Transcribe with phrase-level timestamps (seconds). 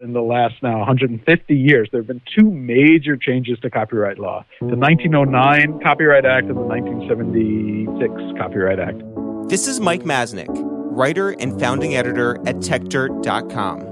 [0.00, 4.44] in the last now 150 years, there have been two major changes to copyright law
[4.60, 9.02] the 1909 Copyright Act and the 1976 Copyright Act.
[9.48, 13.89] This is Mike Masnick, writer and founding editor at TechDirt.com.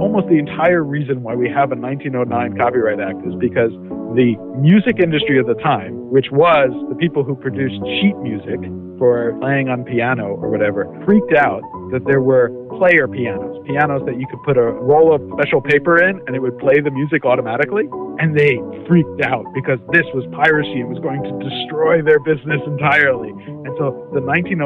[0.00, 3.68] Almost the entire reason why we have a 1909 Copyright Act is because
[4.16, 8.56] the music industry of the time, which was the people who produced sheet music
[8.96, 11.60] for playing on piano or whatever, freaked out
[11.92, 12.48] that there were
[12.80, 16.40] player pianos, pianos that you could put a roll of special paper in and it
[16.40, 17.84] would play the music automatically.
[18.16, 18.56] And they
[18.88, 20.80] freaked out because this was piracy.
[20.80, 23.36] It was going to destroy their business entirely.
[23.68, 24.64] And so the 1909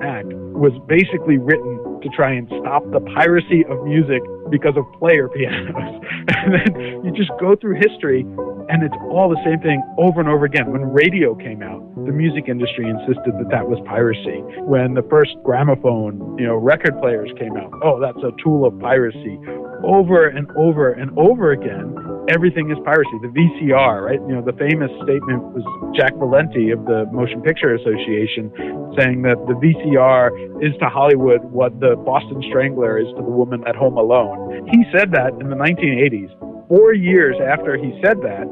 [0.00, 5.28] Act was basically written to try and stop the piracy of music because of player
[5.28, 5.74] pianos.
[6.28, 8.22] and then you just go through history
[8.68, 10.70] and it's all the same thing over and over again.
[10.70, 14.42] When radio came out, the music industry insisted that that was piracy.
[14.62, 18.78] When the first gramophone, you know, record players came out, oh, that's a tool of
[18.78, 19.38] piracy.
[19.82, 21.96] Over and over and over again,
[22.30, 23.16] everything is piracy.
[23.22, 24.20] The VCR, right?
[24.28, 28.54] You know, the famous statement was Jack Valenti of the Motion Picture Association
[28.98, 30.30] saying that the VCR
[30.62, 34.38] is to Hollywood what the Boston Strangler is to the woman at home alone.
[34.70, 36.30] He said that in the 1980s.
[36.68, 38.46] Four years after he said that,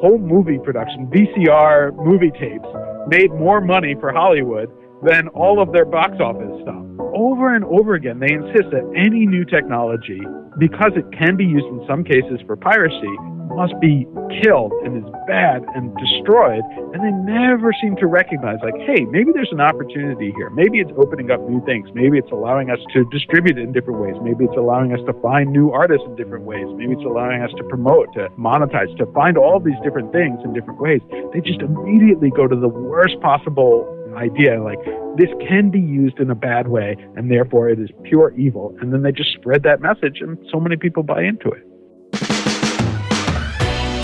[0.00, 2.68] home movie production, VCR movie tapes,
[3.08, 4.70] made more money for Hollywood
[5.02, 6.84] than all of their box office stuff.
[7.14, 10.20] Over and over again, they insist that any new technology,
[10.58, 13.14] because it can be used in some cases for piracy,
[13.58, 14.06] must be
[14.42, 16.62] killed and is bad and destroyed.
[16.94, 20.50] And they never seem to recognize, like, hey, maybe there's an opportunity here.
[20.50, 21.88] Maybe it's opening up new things.
[21.94, 24.14] Maybe it's allowing us to distribute it in different ways.
[24.22, 26.66] Maybe it's allowing us to find new artists in different ways.
[26.76, 30.52] Maybe it's allowing us to promote, to monetize, to find all these different things in
[30.52, 31.00] different ways.
[31.32, 33.88] They just immediately go to the worst possible
[34.18, 34.78] idea like
[35.16, 38.92] this can be used in a bad way and therefore it is pure evil and
[38.92, 41.64] then they just spread that message and so many people buy into it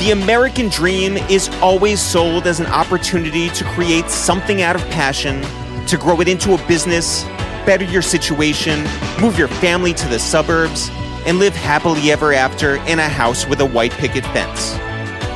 [0.04, 5.40] the American dream is always sold as an opportunity to create something out of passion,
[5.86, 7.24] to grow it into a business,
[7.64, 8.84] better your situation,
[9.18, 10.90] move your family to the suburbs,
[11.24, 14.74] and live happily ever after in a house with a white picket fence.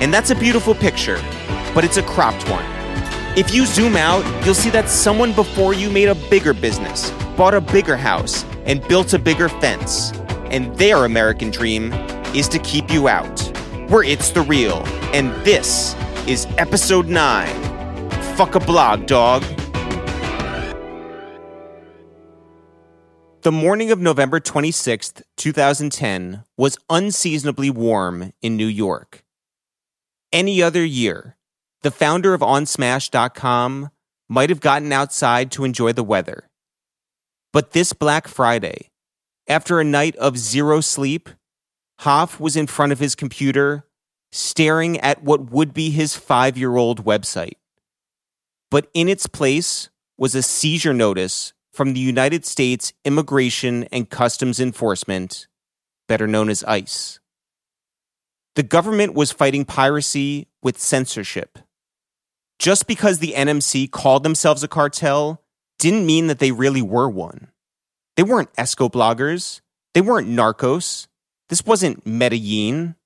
[0.02, 1.16] And that's a beautiful picture,
[1.74, 2.77] but it's a cropped one.
[3.38, 7.54] If you zoom out, you'll see that someone before you made a bigger business, bought
[7.54, 10.10] a bigger house, and built a bigger fence.
[10.50, 11.92] And their American dream
[12.34, 13.40] is to keep you out
[13.90, 14.82] where it's the real.
[15.14, 15.94] And this
[16.26, 18.10] is episode 9.
[18.34, 19.44] Fuck a blog, dog.
[23.42, 29.22] The morning of November 26th, 2010, was unseasonably warm in New York.
[30.32, 31.37] Any other year,
[31.82, 33.90] the founder of OnSmash.com
[34.28, 36.48] might have gotten outside to enjoy the weather.
[37.52, 38.90] But this Black Friday,
[39.46, 41.30] after a night of zero sleep,
[42.00, 43.84] Hoff was in front of his computer,
[44.30, 47.56] staring at what would be his five year old website.
[48.70, 54.60] But in its place was a seizure notice from the United States Immigration and Customs
[54.60, 55.46] Enforcement,
[56.06, 57.20] better known as ICE.
[58.56, 61.58] The government was fighting piracy with censorship.
[62.58, 65.42] Just because the NMC called themselves a cartel
[65.78, 67.48] didn't mean that they really were one.
[68.16, 69.60] They weren't esco bloggers.
[69.94, 71.06] They weren't narcos.
[71.48, 72.96] This wasn't Medellin.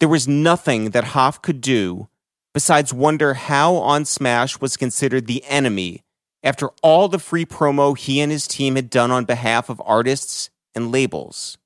[0.00, 2.08] There was nothing that Hoff could do
[2.54, 6.02] besides wonder how On Smash was considered the enemy
[6.42, 10.50] after all the free promo he and his team had done on behalf of artists
[10.74, 11.58] and labels.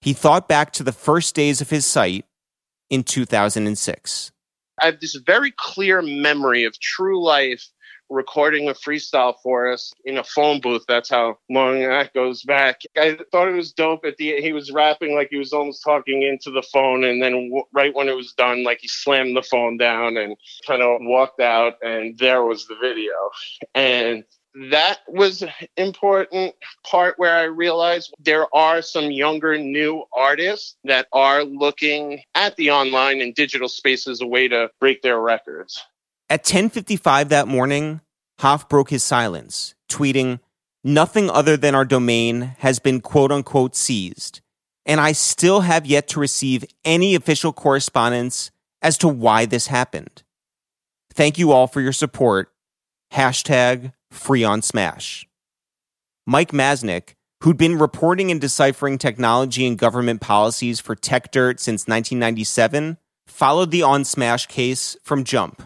[0.00, 2.24] He thought back to the first days of his site
[2.88, 4.32] in 2006.
[4.82, 7.64] I have this very clear memory of Tru Life
[8.10, 10.84] recording a freestyle for us in a phone booth.
[10.88, 12.82] That's how long that goes back.
[12.96, 14.04] I thought it was dope.
[14.04, 17.32] At the he was rapping like he was almost talking into the phone, and then
[17.32, 20.98] w- right when it was done, like he slammed the phone down and kind of
[21.02, 23.12] walked out, and there was the video.
[23.74, 25.42] And that was
[25.76, 26.54] important
[26.84, 32.70] part where I realized there are some younger new artists that are looking at the
[32.70, 35.82] online and digital space as a way to break their records.
[36.28, 38.00] At 10:55 that morning,
[38.40, 40.40] Hoff broke his silence, tweeting,
[40.84, 44.40] "Nothing other than our domain has been quote unquote seized,
[44.84, 48.50] and I still have yet to receive any official correspondence
[48.82, 50.24] as to why this happened.
[51.14, 52.52] Thank you all for your support.
[53.12, 55.26] Hashtag free on smash."
[56.26, 62.98] Mike Masnick, who'd been reporting and deciphering technology and government policies for TechDirt since 1997,
[63.26, 65.62] followed the On Smash case from Jump.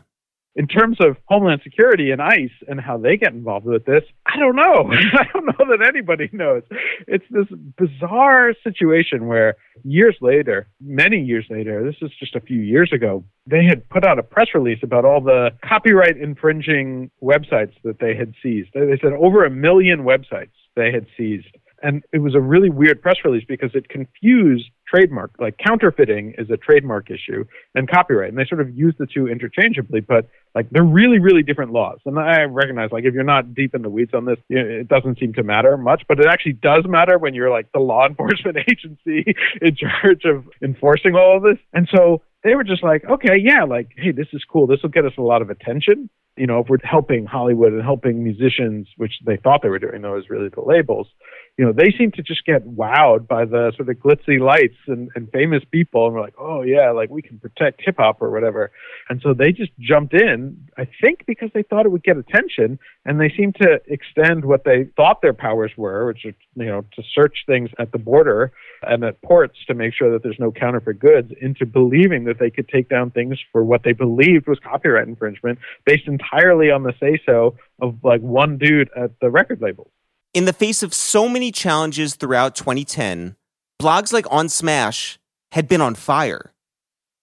[0.57, 4.39] In terms of Homeland Security and ICE and how they get involved with this, I
[4.39, 4.91] don't know.
[4.91, 6.63] I don't know that anybody knows.
[7.07, 12.61] It's this bizarre situation where years later, many years later, this is just a few
[12.61, 17.75] years ago, they had put out a press release about all the copyright infringing websites
[17.85, 18.71] that they had seized.
[18.75, 23.03] They said over a million websites they had seized and it was a really weird
[23.03, 27.45] press release because it confused trademark like counterfeiting is a trademark issue
[27.75, 28.29] and copyright.
[28.29, 31.99] And they sort of use the two interchangeably but like they're really really different laws.
[32.07, 35.19] And i recognize like if you're not deep in the weeds on this it doesn't
[35.19, 38.59] seem to matter much but it actually does matter when you're like the law enforcement
[38.69, 41.59] agency in charge of enforcing all of this.
[41.73, 44.67] And so they were just like okay yeah like hey this is cool.
[44.67, 46.09] This will get us a lot of attention.
[46.37, 50.03] You know if we're helping hollywood and helping musicians which they thought they were doing
[50.03, 51.09] though is really the labels
[51.59, 55.09] you know, they seem to just get wowed by the sort of glitzy lights and,
[55.15, 56.05] and famous people.
[56.05, 58.71] And we're like, oh, yeah, like we can protect hip hop or whatever.
[59.09, 62.79] And so they just jumped in, I think because they thought it would get attention.
[63.07, 66.85] And they seem to extend what they thought their powers were, which is, you know,
[66.95, 70.53] to search things at the border and at ports to make sure that there's no
[70.53, 74.59] counterfeit goods into believing that they could take down things for what they believed was
[74.59, 79.63] copyright infringement based entirely on the say so of like one dude at the record
[79.63, 79.89] labels.
[80.37, 83.37] In the face of so many challenges throughout 2010,
[83.81, 85.19] blogs like On Smash
[85.53, 86.53] had been on fire.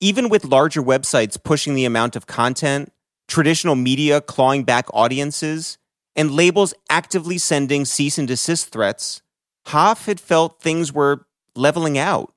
[0.02, 2.92] Even with larger websites pushing the amount of content,
[3.28, 5.78] traditional media clawing back audiences,
[6.16, 9.22] and labels actively sending cease and desist threats,
[9.68, 12.34] Hoff had felt things were leveling out.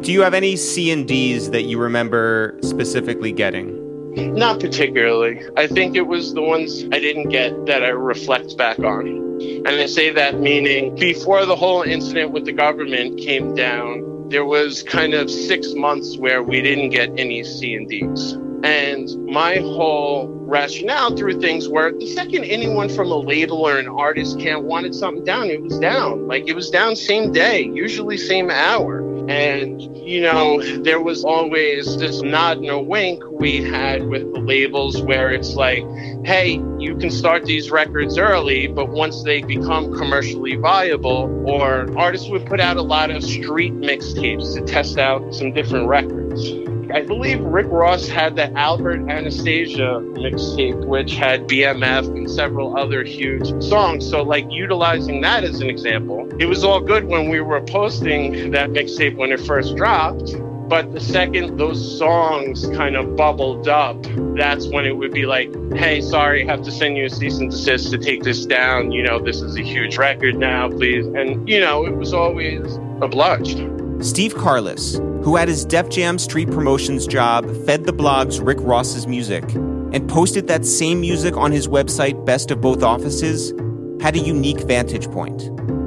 [0.00, 4.34] Do you have any C and Ds that you remember specifically getting?
[4.34, 5.42] Not particularly.
[5.58, 9.23] I think it was the ones I didn't get that I reflect back on.
[9.40, 14.44] And I say that meaning before the whole incident with the government came down, there
[14.44, 18.32] was kind of six months where we didn't get any C and Ds.
[18.64, 23.88] And my whole rationale through things were the second anyone from a label or an
[23.88, 26.26] artist camp wanted something down, it was down.
[26.26, 29.03] Like it was down same day, usually same hour.
[29.28, 34.40] And, you know, there was always this nod and a wink we had with the
[34.40, 35.82] labels where it's like,
[36.24, 42.28] hey, you can start these records early, but once they become commercially viable, or artists
[42.28, 46.50] would put out a lot of street mixtapes to test out some different records.
[46.92, 53.04] I believe Rick Ross had the Albert Anastasia mixtape, which had BMF and several other
[53.04, 54.08] huge songs.
[54.08, 58.50] So, like, utilizing that as an example, it was all good when we were posting
[58.52, 60.34] that mixtape when it first dropped.
[60.68, 64.02] But the second those songs kind of bubbled up,
[64.34, 67.50] that's when it would be like, hey, sorry, have to send you a cease and
[67.50, 68.90] desist to take this down.
[68.90, 71.06] You know, this is a huge record now, please.
[71.06, 73.73] And, you know, it was always obliged.
[74.04, 79.06] Steve Carless, who at his Def Jam street promotions job fed the blogs Rick Ross's
[79.06, 83.54] music and posted that same music on his website Best of Both Offices,
[84.02, 85.44] had a unique vantage point.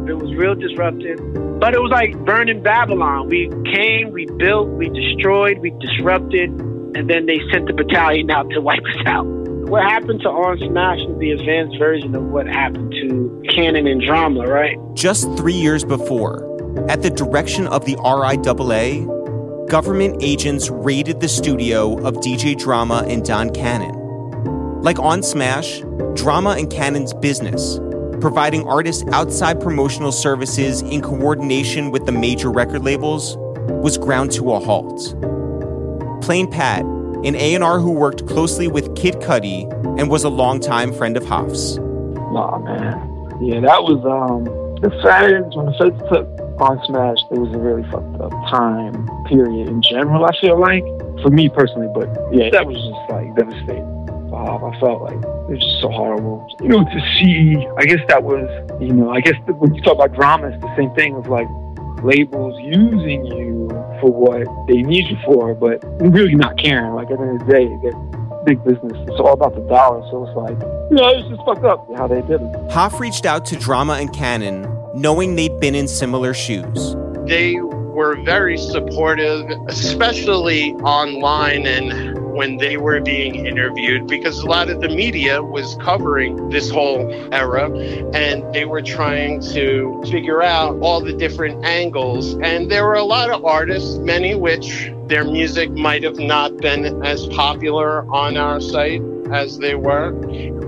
[0.10, 1.20] It was real disruptive,
[1.60, 3.30] but it was like burning Babylon.
[3.30, 8.50] We came, we built, we destroyed, we disrupted, and then they sent the battalion out
[8.50, 9.28] to wipe us out.
[9.68, 14.02] What happened to On Smash is the advanced version of what happened to Cannon and
[14.02, 14.76] Drama, right?
[14.96, 16.57] Just three years before,
[16.90, 23.26] at the direction of the RIAA, government agents raided the studio of DJ Drama and
[23.26, 23.94] Don Cannon.
[24.82, 25.82] Like on Smash,
[26.16, 27.80] Drama and Cannon's business,
[28.22, 33.36] providing artists outside promotional services in coordination with the major record labels,
[33.68, 35.16] was ground to a halt.
[36.22, 36.86] Plain Pat,
[37.26, 39.70] an A&R who worked closely with Kid Cudi
[40.00, 41.78] and was a longtime friend of Hoff's.
[41.78, 43.40] Nah, man.
[43.42, 44.46] Yeah, that was um
[44.82, 45.74] the feds when the
[46.10, 50.26] took on Smash, it was a really fucked up time period in general.
[50.26, 50.84] I feel like
[51.22, 53.86] for me personally, but yeah, that was just like devastating.
[54.28, 56.46] Wow, I felt like it was just so horrible.
[56.62, 58.50] You know, to see, I guess that was,
[58.82, 61.28] you know, I guess the, when you talk about drama, it's the same thing of
[61.28, 61.48] like
[62.04, 63.70] labels using you
[64.02, 66.94] for what they need you for, but really not caring.
[66.94, 68.94] Like at the end of the day, they're big business.
[69.08, 70.06] It's all about the dollar.
[70.12, 70.58] So it's like,
[70.90, 72.72] you know, it's just fucked up how they did it.
[72.72, 76.96] Hoff reached out to Drama and Cannon knowing they'd been in similar shoes.
[77.28, 84.70] They were very supportive, especially online and when they were being interviewed because a lot
[84.70, 87.66] of the media was covering this whole era
[88.14, 92.36] and they were trying to figure out all the different angles.
[92.42, 97.06] And there were a lot of artists, many which Their music might have not been
[97.06, 100.12] as popular on our site as they were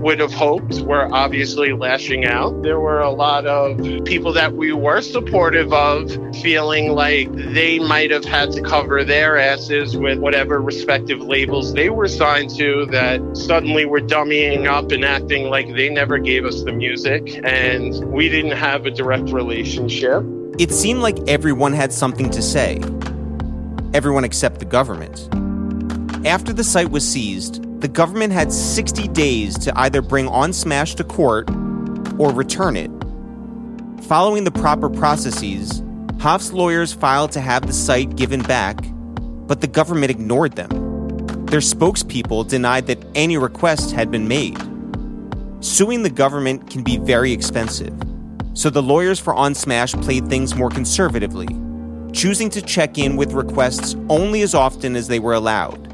[0.00, 2.62] would have hoped were obviously lashing out.
[2.62, 8.10] There were a lot of people that we were supportive of feeling like they might
[8.10, 13.36] have had to cover their asses with whatever respective labels they were signed to that
[13.36, 18.28] suddenly were dummying up and acting like they never gave us the music and we
[18.30, 20.24] didn't have a direct relationship.
[20.58, 22.80] It seemed like everyone had something to say.
[23.92, 25.28] Everyone except the government.
[26.24, 30.94] After the site was seized, the government had 60 days to either bring On Smash
[30.94, 31.50] to court
[32.16, 32.90] or return it.
[34.04, 35.82] Following the proper processes,
[36.20, 38.78] Hoff's lawyers filed to have the site given back,
[39.48, 40.68] but the government ignored them.
[41.46, 44.56] Their spokespeople denied that any request had been made.
[45.58, 47.94] Suing the government can be very expensive,
[48.54, 51.48] so the lawyers for On Smash played things more conservatively,
[52.12, 55.88] choosing to check in with requests only as often as they were allowed.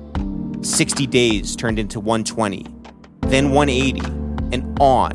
[0.64, 2.66] 60 days turned into 120,
[3.22, 4.00] then 180,
[4.52, 5.12] and on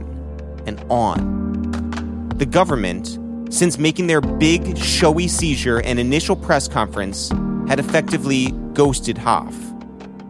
[0.66, 2.30] and on.
[2.38, 3.20] The government,
[3.54, 7.30] since making their big, showy seizure and initial press conference,
[7.68, 9.56] had effectively ghosted Hoff.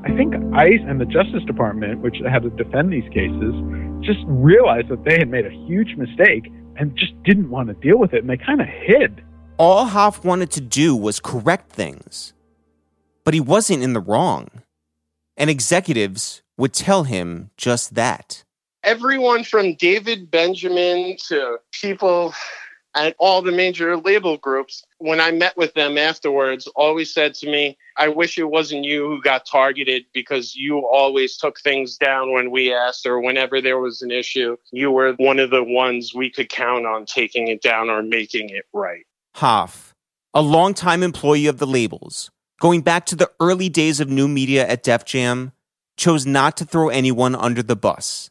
[0.04, 3.54] I think ICE and the Justice Department, which had to defend these cases,
[4.02, 7.98] just realized that they had made a huge mistake and just didn't want to deal
[8.00, 9.24] with it, and they kind of hid.
[9.62, 12.34] All Hoff wanted to do was correct things.
[13.24, 14.50] But he wasn't in the wrong
[15.38, 18.44] and executives would tell him just that.
[18.84, 22.34] Everyone from David Benjamin to people
[22.96, 27.46] at all the major label groups, when I met with them afterwards, always said to
[27.46, 32.34] me, I wish it wasn't you who got targeted because you always took things down
[32.34, 34.58] when we asked or whenever there was an issue.
[34.72, 38.50] You were one of the ones we could count on taking it down or making
[38.50, 39.06] it right.
[39.36, 39.94] Hoff,
[40.34, 44.68] a longtime employee of the labels, going back to the early days of new media
[44.68, 45.52] at Def Jam,
[45.98, 48.30] chose not to throw anyone under the bus.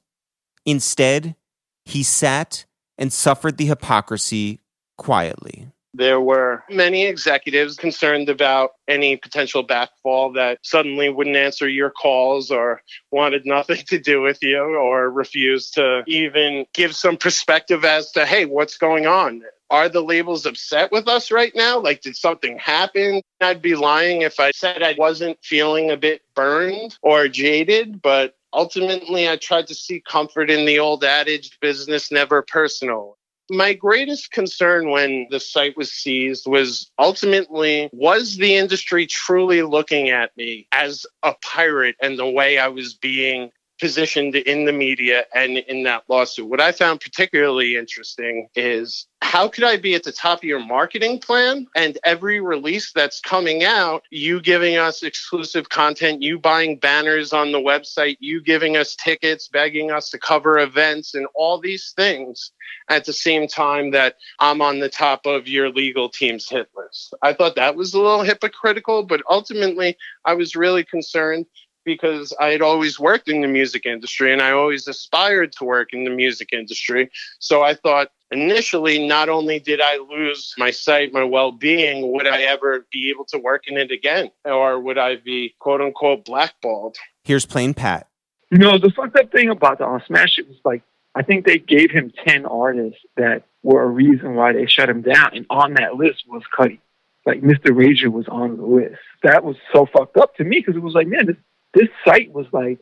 [0.67, 1.37] Instead,
[1.85, 2.67] he sat
[2.99, 4.61] and suffered the hypocrisy
[4.99, 5.69] quietly.
[5.93, 12.51] There were many executives concerned about any potential backfall that suddenly wouldn't answer your calls
[12.53, 12.81] or
[13.11, 18.25] wanted nothing to do with you or refused to even give some perspective as to,
[18.25, 19.43] hey, what's going on?
[19.71, 21.79] Are the labels upset with us right now?
[21.79, 23.23] Like, did something happen?
[23.41, 28.37] I'd be lying if I said I wasn't feeling a bit burned or jaded, but
[28.53, 33.17] ultimately I tried to see comfort in the old adage business never personal.
[33.49, 40.11] My greatest concern when the site was seized was ultimately was the industry truly looking
[40.11, 43.51] at me as a pirate and the way I was being
[43.81, 46.49] positioned in the media and in that lawsuit.
[46.49, 50.59] What I found particularly interesting is how could I be at the top of your
[50.59, 56.81] marketing plan and every release that's coming out, you giving us exclusive content, you buying
[56.81, 61.61] banners on the website, you giving us tickets, begging us to cover events and all
[61.61, 62.51] these things
[62.89, 67.15] at the same time that I'm on the top of your legal team's hit list.
[67.23, 71.47] I thought that was a little hypocritical, but ultimately I was really concerned
[71.85, 75.93] because I had always worked in the music industry and I always aspired to work
[75.93, 77.13] in the music industry.
[77.39, 82.27] So I thought initially, not only did I lose my sight, my well being, would
[82.27, 84.31] I ever be able to work in it again?
[84.45, 86.97] Or would I be quote unquote blackballed?
[87.25, 88.09] Here's Plain Pat.
[88.51, 90.83] You know, the fucked up thing about the On Smash it was like,
[91.15, 95.03] I think they gave him 10 artists that were a reason why they shut him
[95.03, 95.31] down.
[95.35, 96.79] And on that list was Cudi.
[97.27, 97.71] Like Mr.
[97.71, 99.01] Rager was on the list.
[99.23, 101.37] That was so fucked up to me because it was like, man, this
[101.75, 102.79] this site was like,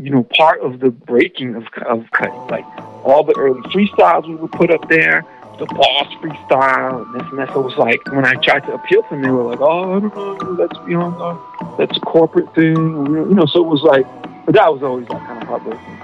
[0.00, 2.50] you know, part of the breaking of of Cudi.
[2.50, 2.64] Like
[3.04, 5.24] all the early freestyles we would put up there,
[5.58, 7.52] the boss freestyle, and this and that.
[7.52, 9.96] So it was like when I tried to appeal to them, they were like, "Oh,
[9.96, 13.46] I don't know, that's you know, that's a corporate thing," you know.
[13.46, 14.06] So it was like,
[14.46, 15.99] but that was always like kind of heartbreaking.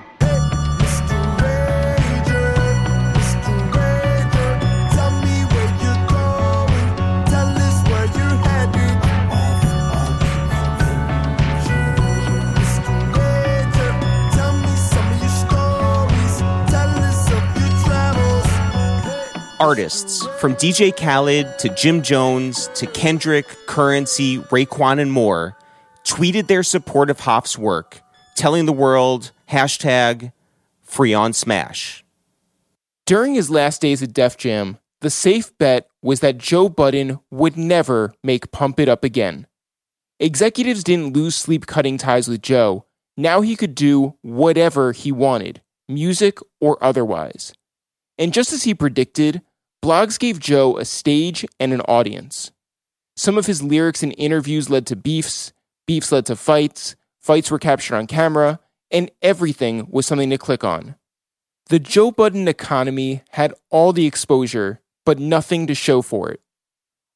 [19.61, 25.57] Artists, from DJ Khaled to Jim Jones to Kendrick, Currency, Raekwon, and more,
[26.05, 28.01] tweeted their support of Hoff's work,
[28.35, 30.33] telling the world hashtag
[30.83, 32.05] free on smash.
[33.07, 37.57] During his last days at Def Jam, the safe bet was that Joe Budden would
[37.57, 39.47] never make Pump It Up again.
[40.19, 42.87] Executives didn't lose sleep cutting ties with Joe.
[43.17, 47.53] Now he could do whatever he wanted, music or otherwise.
[48.19, 49.43] And just as he predicted,
[49.87, 52.51] blogs gave Joe a stage and an audience.
[53.15, 55.53] Some of his lyrics and interviews led to beefs,
[55.87, 58.59] beefs led to fights, fights were captured on camera,
[58.91, 60.97] and everything was something to click on.
[61.69, 66.41] The Joe Budden economy had all the exposure, but nothing to show for it.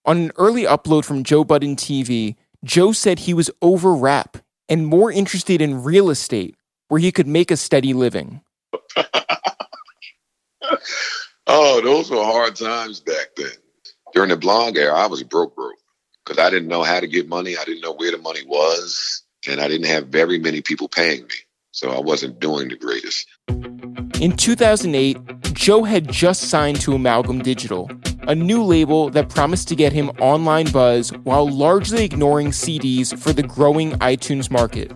[0.04, 4.36] On an early upload from Joe Budden TV, Joe said he was over rap
[4.68, 6.54] and more interested in real estate,
[6.86, 8.42] where he could make a steady living.
[11.50, 13.50] oh, those were hard times back then.
[14.14, 15.78] During the blog era, I was broke, broke,
[16.24, 17.56] because I didn't know how to get money.
[17.56, 21.22] I didn't know where the money was, and I didn't have very many people paying
[21.22, 21.34] me.
[21.72, 23.26] So I wasn't doing the greatest.
[24.20, 27.90] In 2008, Joe had just signed to Amalgam Digital,
[28.22, 33.32] a new label that promised to get him online buzz while largely ignoring CDs for
[33.32, 34.92] the growing iTunes market.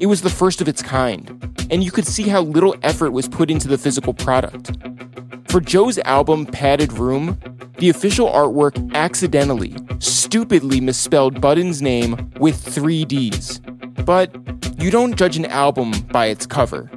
[0.00, 1.30] It was the first of its kind,
[1.70, 4.72] and you could see how little effort was put into the physical product.
[5.50, 7.36] For Joe's album Padded Room,
[7.78, 13.58] the official artwork accidentally, stupidly misspelled Budden's name with three Ds.
[14.04, 14.32] But
[14.78, 16.88] you don't judge an album by its cover.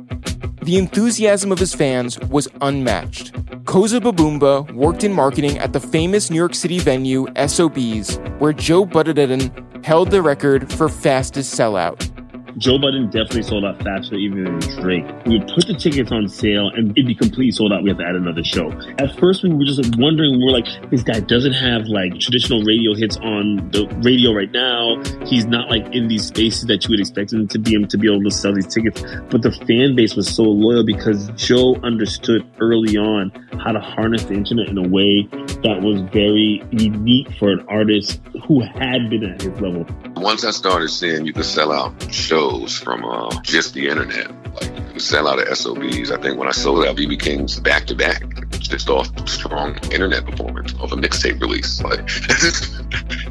[0.62, 3.34] The enthusiasm of his fans was unmatched.
[3.64, 8.86] Koza Babumba worked in marketing at the famous New York City venue SOBs, where Joe
[8.86, 12.13] Budden held the record for fastest sellout.
[12.58, 15.06] Joe Budden definitely sold out faster even than Drake.
[15.26, 17.84] We would put the tickets on sale and it'd be completely sold out.
[17.84, 18.72] We have to add another show.
[19.00, 22.62] At first, we were just wondering, we are like, this guy doesn't have like traditional
[22.64, 25.02] radio hits on the radio right now.
[25.26, 27.98] He's not like in these spaces that you would expect him to be able to
[27.98, 29.02] be able to sell these tickets.
[29.30, 33.32] But the fan base was so loyal because Joe understood early on
[33.64, 35.28] how to harness the internet in a way
[35.64, 39.88] that was very unique for an artist who had been at his level.
[40.18, 42.43] Once I started seeing you could sell out shows
[42.84, 46.12] from uh, just the internet, like sell out of SOBs.
[46.12, 50.26] I think when I sold out BB King's back to back, just off strong internet
[50.26, 52.02] performance of a mixtape release, like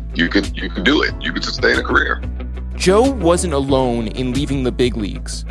[0.14, 1.14] you could you could do it.
[1.20, 2.22] You could sustain a career.
[2.74, 5.44] Joe wasn't alone in leaving the big leagues.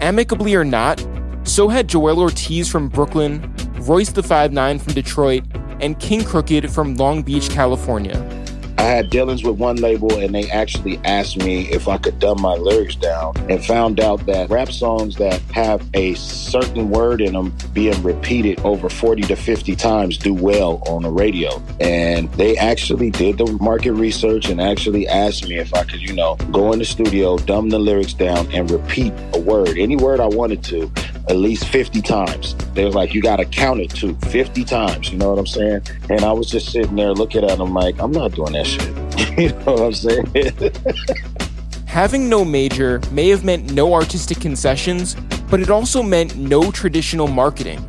[0.00, 1.04] Amicably or not,
[1.44, 5.44] so had Joell Ortiz from Brooklyn, Royce da Five Nine from Detroit,
[5.80, 8.43] and King Crooked from Long Beach, California.
[8.78, 12.40] I had dealings with one label and they actually asked me if I could dumb
[12.40, 17.32] my lyrics down and found out that rap songs that have a certain word in
[17.32, 21.62] them being repeated over 40 to 50 times do well on the radio.
[21.80, 26.12] And they actually did the market research and actually asked me if I could, you
[26.12, 30.20] know, go in the studio, dumb the lyrics down and repeat a word, any word
[30.20, 30.90] I wanted to,
[31.28, 32.54] at least 50 times.
[32.74, 35.10] They was like, you got to count it to 50 times.
[35.10, 35.82] You know what I'm saying?
[36.10, 39.38] And I was just sitting there looking at them like, I'm not doing that shit.
[39.38, 41.84] you know what I'm saying?
[41.86, 45.14] Having no major may have meant no artistic concessions,
[45.48, 47.88] but it also meant no traditional marketing.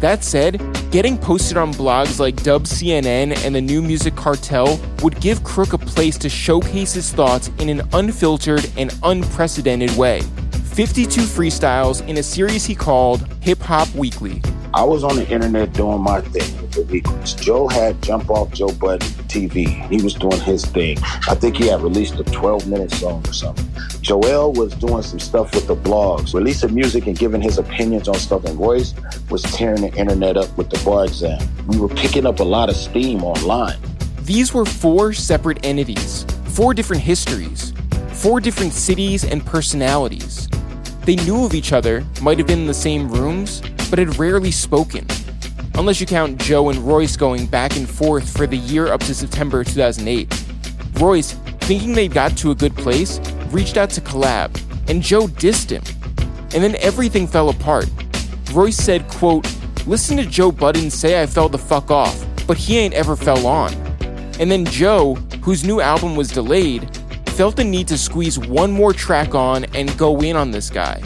[0.00, 0.60] That said,
[0.90, 5.72] getting posted on blogs like Dub CNN and the New Music Cartel would give Crook
[5.72, 10.20] a place to showcase his thoughts in an unfiltered and unprecedented way.
[10.76, 14.42] 52 freestyles in a series he called Hip Hop Weekly.
[14.74, 17.32] I was on the internet doing my thing with the weeklies.
[17.32, 19.88] Joe had Jump Off Joe Budden TV.
[19.88, 20.98] He was doing his thing.
[21.30, 23.64] I think he had released a 12 minute song or something.
[24.02, 28.16] Joell was doing some stuff with the blogs, releasing music and giving his opinions on
[28.16, 28.44] stuff.
[28.44, 28.92] And Royce
[29.30, 31.40] was tearing the internet up with the bar exam.
[31.68, 33.78] We were picking up a lot of steam online.
[34.24, 37.72] These were four separate entities, four different histories,
[38.12, 40.50] four different cities and personalities.
[41.06, 44.50] They knew of each other, might have been in the same rooms, but had rarely
[44.50, 45.06] spoken.
[45.76, 49.14] Unless you count Joe and Royce going back and forth for the year up to
[49.14, 50.28] September 2008.
[50.98, 53.20] Royce, thinking they'd got to a good place,
[53.52, 54.50] reached out to collab,
[54.90, 55.84] and Joe dissed him.
[56.52, 57.88] And then everything fell apart.
[58.52, 59.46] Royce said, quote,
[59.86, 63.46] Listen to Joe Budden say I fell the fuck off, but he ain't ever fell
[63.46, 63.72] on.
[64.40, 66.90] And then Joe, whose new album was delayed,
[67.36, 71.02] felt the need to squeeze one more track on and go in on this guy.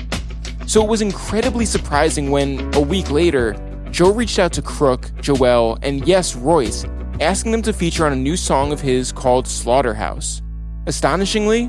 [0.65, 3.57] So it was incredibly surprising when, a week later,
[3.91, 6.85] Joe reached out to Crook, Joell, and yes, Royce,
[7.21, 10.41] asking them to feature on a new song of his called Slaughterhouse.
[10.87, 11.69] Astonishingly,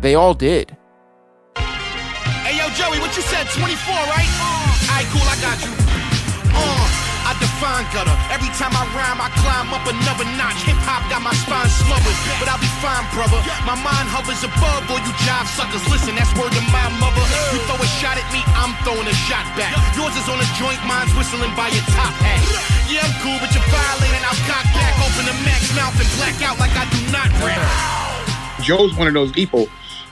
[0.00, 0.76] they all did.
[1.56, 3.48] Hey yo, Joey, what you said?
[3.48, 4.28] 24, right?
[4.88, 5.89] Alright, cool, I got you.
[7.60, 8.16] Define gutter.
[8.32, 10.64] Every time I rhyme, I climb up another notch.
[10.64, 13.36] Hip hop got my spine smothered, but I'll be fine, brother.
[13.68, 15.12] My mind hovers above all you
[15.44, 15.84] suckers.
[15.92, 17.20] Listen, that's word to my mother.
[17.52, 19.76] You throw a shot at me, I'm throwing a shot back.
[19.92, 22.40] Yours is on a joint, mine's whistling by your top hat.
[22.88, 24.24] Yeah, I'm cool, but you're violating.
[24.24, 27.60] I'll cock back, open the max mouth, and black out like I do not rap.
[28.64, 29.68] Joe's one of those people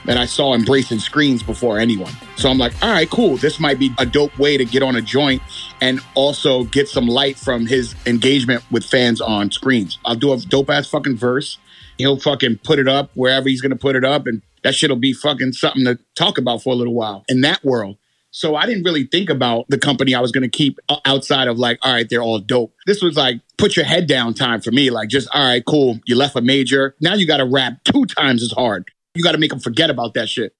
[0.09, 2.11] that I saw embracing screens before anyone.
[2.35, 3.37] So I'm like, all right, cool.
[3.37, 5.39] This might be a dope way to get on a joint
[5.81, 9.99] and also get some light from his engagement with fans on screens.
[10.03, 11.59] I'll do a dope ass fucking verse.
[11.99, 15.13] He'll fucking put it up wherever he's gonna put it up, and that shit'll be
[15.13, 17.97] fucking something to talk about for a little while in that world.
[18.31, 21.57] So I didn't really think about the company I was going to keep outside of
[21.57, 22.73] like, all right, they're all dope.
[22.85, 24.91] This was like, put your head down time for me.
[24.91, 25.99] Like, just, all right, cool.
[26.05, 26.95] You left a major.
[27.01, 28.91] Now you got to rap two times as hard.
[29.15, 30.53] You got to make them forget about that shit.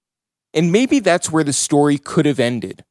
[0.53, 2.83] And maybe that's where the story could have ended.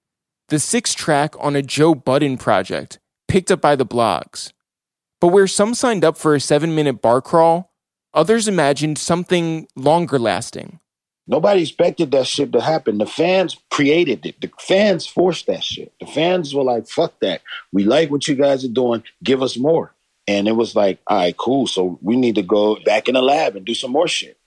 [0.49, 4.53] The sixth track on a Joe Budden project, picked up by the blogs.
[5.21, 7.73] But where some signed up for a seven minute bar crawl,
[8.15, 10.79] others imagined something longer lasting.
[11.27, 12.97] Nobody expected that shit to happen.
[12.97, 14.41] The fans created it.
[14.41, 15.93] The fans forced that shit.
[16.01, 17.43] The fans were like, fuck that.
[17.71, 19.03] We like what you guys are doing.
[19.23, 19.95] Give us more.
[20.27, 21.67] And it was like, all right, cool.
[21.67, 24.38] So we need to go back in the lab and do some more shit.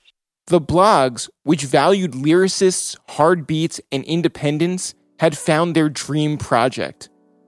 [0.52, 7.08] The blogs, which valued lyricists, hard beats, and independence, had found their dream project.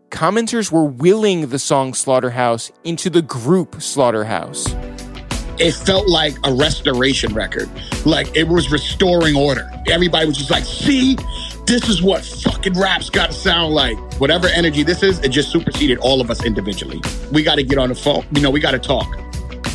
[0.10, 4.74] Commenters were willing the song Slaughterhouse into the group Slaughterhouse
[5.60, 7.70] it felt like a restoration record.
[8.06, 9.70] Like it was restoring order.
[9.88, 11.16] Everybody was just like, see,
[11.68, 13.98] this is what fucking rap's got to sound like.
[14.20, 17.02] Whatever energy this is, it just superseded all of us individually.
[17.32, 18.26] We got to get on the phone.
[18.32, 19.16] You know, we got to talk.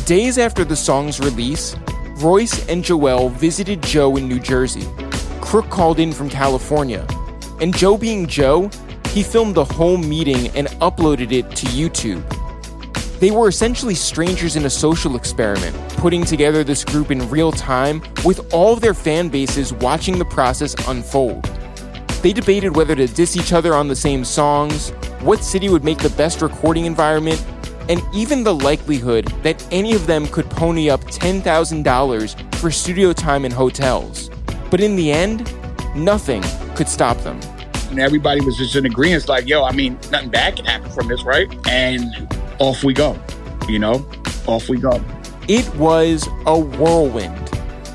[0.05, 1.75] Days after the song's release,
[2.19, 4.85] Royce and Joell visited Joe in New Jersey.
[5.39, 7.07] Crook called in from California.
[7.61, 8.69] And Joe being Joe,
[9.11, 12.21] he filmed the whole meeting and uploaded it to YouTube.
[13.21, 18.01] They were essentially strangers in a social experiment, putting together this group in real time
[18.25, 21.45] with all of their fan bases watching the process unfold.
[22.21, 24.89] They debated whether to diss each other on the same songs,
[25.21, 27.41] what city would make the best recording environment,
[27.89, 33.43] and even the likelihood that any of them could pony up $10,000 for studio time
[33.43, 34.29] in hotels.
[34.69, 35.51] But in the end,
[35.95, 36.43] nothing
[36.75, 37.39] could stop them.
[37.89, 41.07] And everybody was just in agreement, like, yo, I mean, nothing bad can happen from
[41.07, 41.49] this, right?
[41.67, 42.05] And
[42.59, 43.19] off we go.
[43.67, 44.07] You know,
[44.45, 45.03] off we go.
[45.47, 47.49] It was a whirlwind.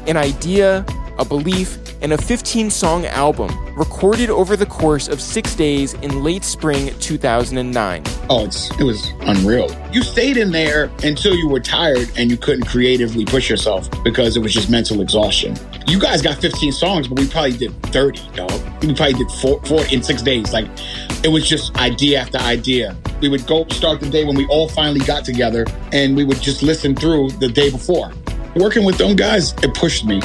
[0.08, 0.84] An idea,
[1.18, 6.22] a belief, and a 15 song album recorded over the course of six days in
[6.22, 8.02] late spring 2009.
[8.28, 9.70] Oh, it's, it was unreal.
[9.92, 14.36] You stayed in there until you were tired and you couldn't creatively push yourself because
[14.36, 15.56] it was just mental exhaustion.
[15.86, 18.50] You guys got 15 songs, but we probably did 30, dog.
[18.82, 20.52] We probably did four, four in six days.
[20.52, 20.66] Like,
[21.22, 22.96] it was just idea after idea.
[23.20, 26.40] We would go start the day when we all finally got together and we would
[26.40, 28.12] just listen through the day before.
[28.56, 30.20] Working with them guys, it pushed me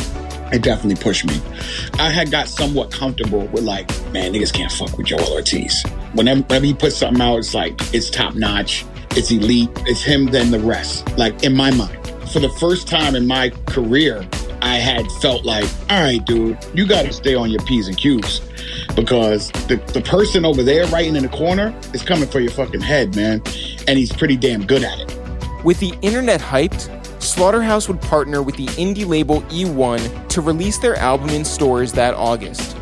[0.52, 1.40] it definitely pushed me.
[2.00, 5.84] I had got somewhat comfortable with like, man, niggas can't fuck with Joell Ortiz.
[6.14, 10.28] Whenever, whenever he puts something out, it's like, it's top notch, it's elite, it's him
[10.28, 11.18] than the rest.
[11.18, 11.96] Like in my mind.
[12.32, 14.28] For the first time in my career,
[14.62, 17.98] I had felt like, all right, dude, you got to stay on your P's and
[17.98, 18.42] Q's
[18.96, 22.82] because the, the person over there writing in the corner is coming for your fucking
[22.82, 23.42] head, man.
[23.88, 25.18] And he's pretty damn good at it.
[25.64, 26.99] With the internet hyped,
[27.30, 32.16] Slaughterhouse would partner with the indie label E1 to release their album in stores that
[32.16, 32.76] August.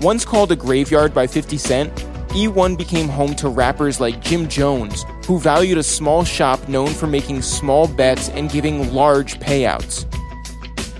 [0.00, 1.92] Once called a graveyard by 50 Cent,
[2.28, 7.08] E1 became home to rappers like Jim Jones, who valued a small shop known for
[7.08, 10.06] making small bets and giving large payouts.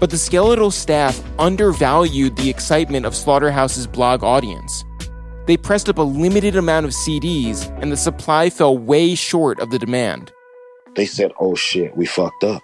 [0.01, 4.85] But the skeletal staff undervalued the excitement of Slaughterhouse's blog audience.
[5.47, 9.71] They pressed up a limited amount of CDs, and the supply fell way short of
[9.71, 10.33] the demand
[10.97, 12.63] they said, "Oh shit, we fucked up."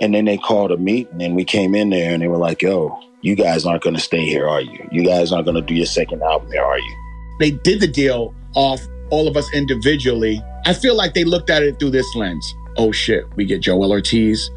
[0.00, 2.62] And then they called a meeting, and we came in there, and they were like,
[2.62, 4.88] "Yo, you guys aren't going to stay here, are you?
[4.90, 6.96] You guys aren't going to do your second album here, are you?"
[7.40, 10.42] They did the deal off all of us individually.
[10.66, 12.54] I feel like they looked at it through this lens.
[12.76, 14.50] Oh shit, we get Joell Ortiz,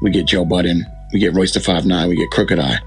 [0.00, 2.78] we get Joe Budden, we get Royce da Five Nine, we get Crooked I.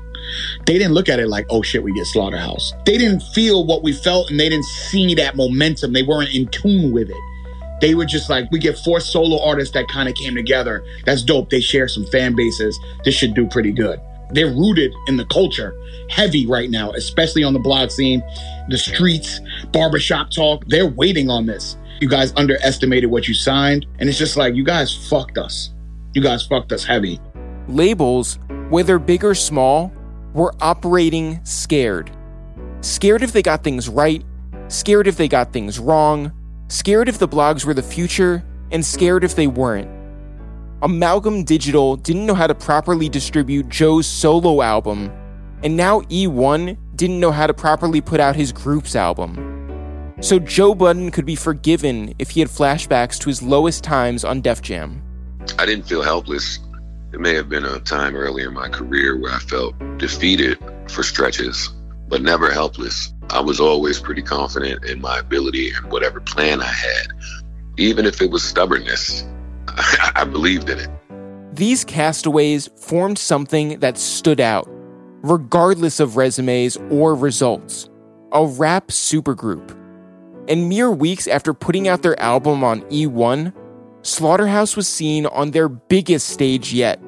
[0.65, 2.73] They didn't look at it like, oh shit, we get Slaughterhouse.
[2.85, 5.93] They didn't feel what we felt and they didn't see that momentum.
[5.93, 7.30] They weren't in tune with it
[7.81, 10.85] they were just like, we get four solo artists that kind of came together.
[11.05, 11.49] That's dope.
[11.49, 12.79] They share some fan bases.
[13.03, 13.99] This should do pretty good.
[14.29, 15.75] They're rooted in the culture
[16.09, 18.21] heavy right now, especially on the blog scene,
[18.69, 19.39] the streets,
[19.71, 20.63] barbershop talk.
[20.67, 21.77] They're waiting on this.
[21.99, 23.85] You guys underestimated what you signed.
[23.99, 25.73] And it's just like, you guys fucked us.
[26.13, 27.19] You guys fucked us heavy.
[27.67, 28.39] Labels,
[28.69, 29.91] whether big or small,
[30.33, 32.11] were operating scared.
[32.81, 34.23] Scared if they got things right,
[34.67, 36.31] scared if they got things wrong,
[36.71, 39.89] scared if the blogs were the future, and scared if they weren't.
[40.81, 45.11] Amalgam Digital didn't know how to properly distribute Joe's solo album,
[45.63, 50.15] and now E1 didn't know how to properly put out his group's album.
[50.21, 54.39] So Joe Budden could be forgiven if he had flashbacks to his lowest times on
[54.39, 55.03] Def Jam.
[55.59, 56.59] I didn't feel helpless.
[57.11, 60.57] It may have been a time earlier in my career where I felt defeated
[60.87, 61.69] for stretches
[62.11, 63.13] but never helpless.
[63.29, 67.07] I was always pretty confident in my ability and whatever plan I had,
[67.77, 69.25] even if it was stubbornness.
[70.15, 70.89] I, believed in it.
[71.53, 74.67] These castaways formed something that stood out,
[75.23, 77.89] regardless of resumes or results
[78.33, 79.77] a rap supergroup.
[80.47, 83.53] And mere weeks after putting out their album on E1,
[84.03, 86.99] Slaughterhouse was seen on their biggest stage yet,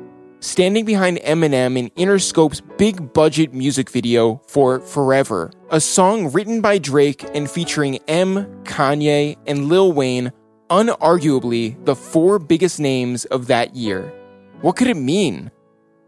[0.44, 6.78] standing behind Eminem in Interscope's big budget music video for Forever, a song written by
[6.78, 10.34] Drake and featuring Em, Kanye, and Lil Wayne,
[10.70, 14.14] unarguably the four biggest names of that year.
[14.60, 15.50] What could it mean?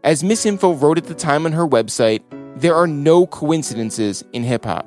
[0.04, 2.22] As Miss Info wrote at the time on her website,
[2.56, 4.86] there are no coincidences in hip hop.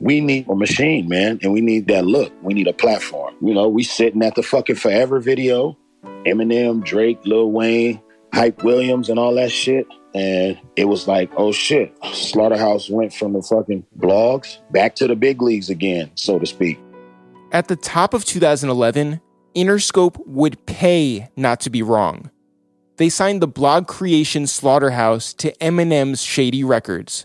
[0.00, 2.32] We need a machine, man, and we need that look.
[2.42, 3.34] We need a platform.
[3.42, 5.76] You know, we sitting at the fucking Forever video,
[6.26, 8.00] Eminem, Drake, Lil Wayne,
[8.36, 9.86] Hype Williams, and all that shit.
[10.14, 15.16] And it was like, oh shit, Slaughterhouse went from the fucking blogs back to the
[15.16, 16.78] big leagues again, so to speak.
[17.52, 19.20] At the top of 2011,
[19.54, 22.30] Interscope would pay not to be wrong
[22.96, 27.24] they signed the blog creation Slaughterhouse to Eminem's Shady Records.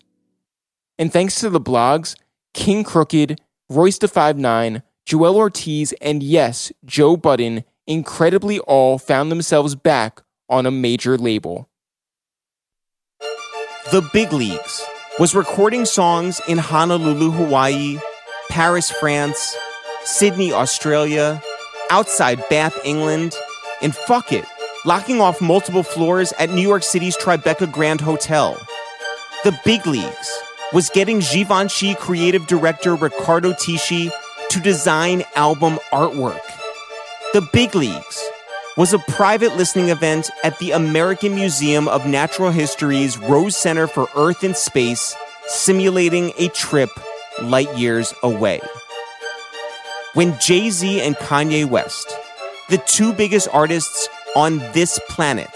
[0.97, 2.15] And thanks to the blogs,
[2.53, 9.75] King Crooked, Royce da 5'9, Joell Ortiz, and yes, Joe Budden incredibly all found themselves
[9.75, 11.67] back on a major label.
[13.91, 14.85] The Big Leagues
[15.17, 17.97] was recording songs in Honolulu, Hawaii,
[18.49, 19.55] Paris, France,
[20.03, 21.41] Sydney, Australia,
[21.89, 23.35] outside Bath, England,
[23.81, 24.45] and fuck it,
[24.85, 28.59] locking off multiple floors at New York City's Tribeca Grand Hotel.
[29.43, 30.41] The Big Leagues
[30.73, 34.11] was getting Givenchy creative director Riccardo Tisci
[34.49, 36.41] to design album artwork.
[37.33, 38.29] The Big Leagues
[38.81, 44.09] was a private listening event at the American Museum of Natural History's Rose Center for
[44.15, 45.15] Earth and Space,
[45.45, 46.89] simulating a trip
[47.43, 48.59] light years away.
[50.15, 52.11] When Jay Z and Kanye West,
[52.69, 55.55] the two biggest artists on this planet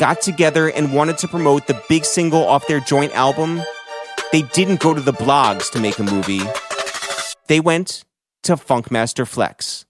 [0.00, 3.62] got together and wanted to promote the big single off their joint album,
[4.32, 6.42] they didn't go to the blogs to make a movie.
[7.46, 8.02] They went
[8.42, 9.84] to Funkmaster Flex.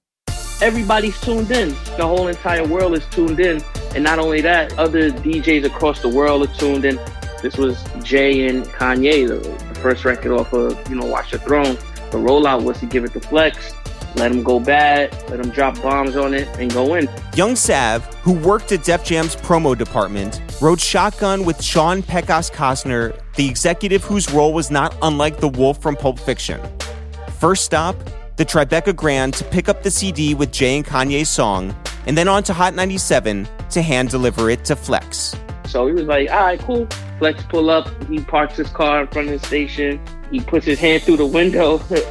[0.62, 1.70] Everybody's tuned in.
[1.98, 3.62] The whole entire world is tuned in.
[3.94, 6.98] And not only that, other DJs across the world are tuned in.
[7.42, 9.36] This was Jay and Kanye, the,
[9.68, 11.74] the first record off of, you know, Watch the Throne.
[12.12, 13.74] The rollout was to give it to Flex
[14.16, 17.08] let him go bad, let him drop bombs on it, and go in.
[17.34, 23.18] Young Sav, who worked at Def Jam's promo department, rode shotgun with Sean Pecas Costner,
[23.36, 26.60] the executive whose role was not unlike the wolf from Pulp Fiction.
[27.38, 27.96] First stop,
[28.42, 31.72] the Tribeca Grand to pick up the CD with Jay and Kanye's song,
[32.08, 35.36] and then on to Hot 97 to hand deliver it to Flex.
[35.68, 36.88] So he was like, all right, cool.
[37.20, 40.00] Flex pull up, he parks his car in front of the station,
[40.32, 41.78] he puts his hand through the window.
[41.78, 42.02] because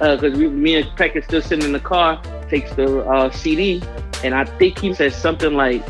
[0.00, 3.80] uh, me and Pecas still sitting in the car, takes the uh, CD,
[4.24, 5.84] and I think he says something like,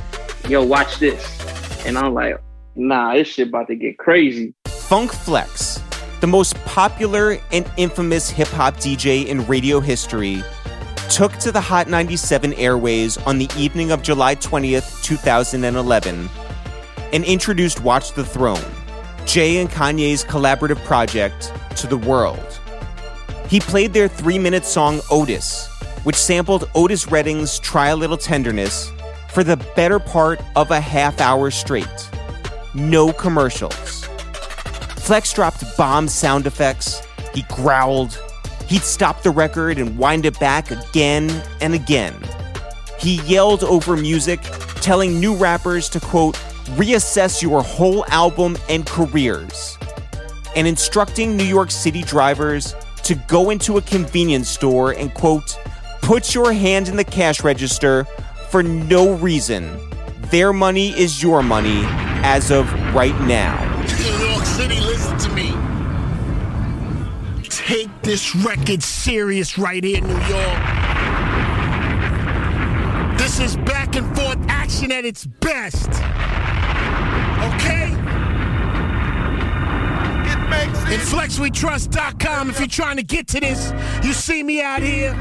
[0.47, 2.37] "Yo, watch this," and I'm like,
[2.75, 5.81] "Nah, this shit about to get crazy." Funk Flex,
[6.21, 10.43] the most popular and infamous hip hop DJ in radio history,
[11.11, 16.29] took to the Hot 97 airways on the evening of July 20th, 2011,
[17.13, 18.65] and introduced Watch the Throne,
[19.27, 22.61] Jay and Kanye's collaborative project, to the world.
[23.49, 25.69] He played their three minute song Otis,
[26.05, 28.91] which sampled Otis Redding's Try a Little Tenderness
[29.31, 32.11] for the better part of a half hour straight.
[32.75, 34.04] No commercials.
[35.05, 37.03] Flex dropped bomb sound effects.
[37.35, 38.19] He growled.
[38.67, 42.15] He'd stop the record and wind it back again and again.
[42.99, 44.41] He yelled over music,
[44.81, 46.37] telling new rappers to quote,
[46.77, 49.77] reassess your whole album and careers,
[50.57, 55.59] and instructing New York City drivers to go into a convenience store and quote,
[56.01, 58.05] put your hand in the cash register
[58.49, 59.79] for no reason.
[60.31, 61.83] Their money is your money
[62.25, 63.83] as of right now.
[63.99, 64.84] New York City.
[67.67, 70.59] Take this record serious right here, in New York.
[73.17, 75.89] This is back and forth action at its best.
[77.49, 77.95] Okay?
[80.93, 83.73] And FlexWeTrust.com if you're trying to get to this.
[84.05, 85.15] You see me out here.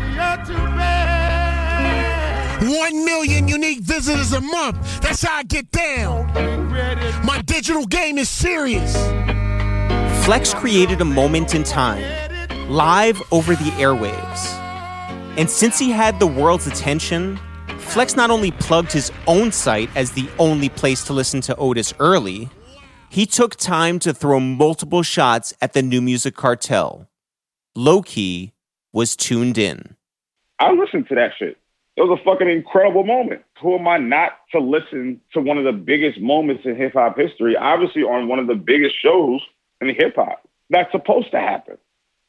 [2.62, 5.02] One million unique visitors a month.
[5.02, 6.28] That's how I get down.
[7.26, 8.94] My digital game is serious.
[10.26, 12.02] Flex created a moment in time,
[12.70, 14.46] live over the airwaves.
[15.38, 17.40] And since he had the world's attention,
[17.78, 21.94] Flex not only plugged his own site as the only place to listen to Otis
[22.00, 22.50] early,
[23.10, 27.08] he took time to throw multiple shots at the New Music Cartel.
[27.78, 28.54] Lowkey
[28.92, 29.96] was tuned in.
[30.60, 31.58] I listened to that shit.
[31.96, 33.44] It was a fucking incredible moment.
[33.62, 37.18] Who am I not to listen to one of the biggest moments in hip hop
[37.18, 37.56] history?
[37.56, 39.42] Obviously, on one of the biggest shows
[39.82, 40.48] in hip hop.
[40.70, 41.78] That's supposed to happen.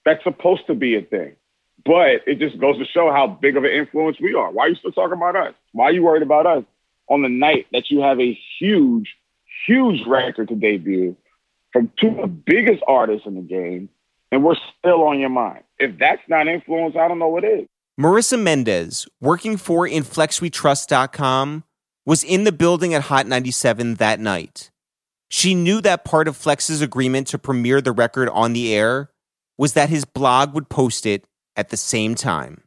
[0.04, 1.36] That's supposed to be a thing.
[1.84, 4.50] But it just goes to show how big of an influence we are.
[4.50, 5.54] Why are you still talking about us?
[5.72, 6.64] Why are you worried about us
[7.08, 9.14] on the night that you have a huge,
[9.66, 11.16] huge record to debut
[11.72, 13.88] from two of the biggest artists in the game,
[14.32, 15.64] and we're still on your mind?
[15.78, 17.66] If that's not influence, I don't know what is.
[18.00, 21.64] Marissa Mendez, working for InFlexWeTrust.com,
[22.06, 24.70] was in the building at Hot 97 that night.
[25.28, 29.10] She knew that part of Flex's agreement to premiere the record on the air
[29.58, 31.24] was that his blog would post it
[31.56, 32.62] at the same time.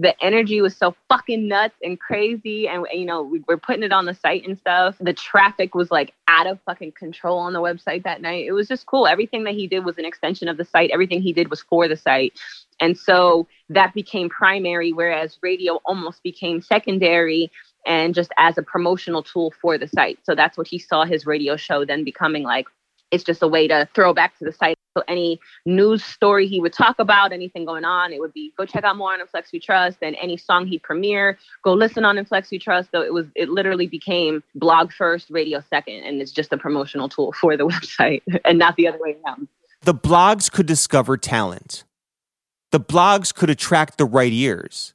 [0.00, 2.68] The energy was so fucking nuts and crazy.
[2.68, 4.94] And, you know, we were putting it on the site and stuff.
[5.00, 8.46] The traffic was like out of fucking control on the website that night.
[8.46, 9.08] It was just cool.
[9.08, 11.88] Everything that he did was an extension of the site, everything he did was for
[11.88, 12.38] the site.
[12.78, 17.50] And so that became primary, whereas radio almost became secondary
[17.84, 20.20] and just as a promotional tool for the site.
[20.22, 22.68] So that's what he saw his radio show then becoming like.
[23.10, 24.76] It's just a way to throw back to the site.
[24.96, 28.64] So any news story he would talk about, anything going on, it would be go
[28.64, 29.98] check out more on In Flex We Trust.
[30.02, 32.90] And any song he premiere, go listen on In Flex We Trust.
[32.90, 37.08] So it was it literally became blog first, radio second, and it's just a promotional
[37.08, 39.48] tool for the website and not the other way around.
[39.82, 41.84] The blogs could discover talent.
[42.72, 44.94] The blogs could attract the right ears.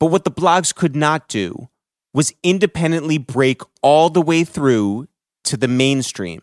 [0.00, 1.68] But what the blogs could not do
[2.12, 5.06] was independently break all the way through
[5.44, 6.42] to the mainstream.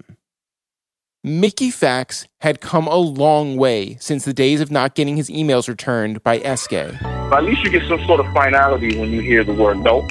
[1.25, 5.69] Mickey Factz had come a long way since the days of not getting his emails
[5.69, 7.01] returned by eskay.
[7.31, 10.05] At least you get some sort of finality when you hear the word no.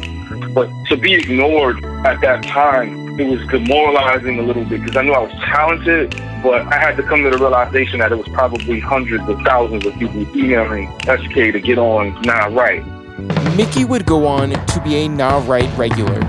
[0.54, 5.02] But to be ignored at that time, it was demoralizing a little bit because I
[5.02, 8.28] knew I was talented, but I had to come to the realization that it was
[8.28, 12.82] probably hundreds of thousands of people emailing eskay to get on Nah Right.
[13.54, 16.22] Mickey would go on to be a Nah Right regular.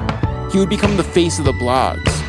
[0.52, 2.23] He would become the face of the blogs.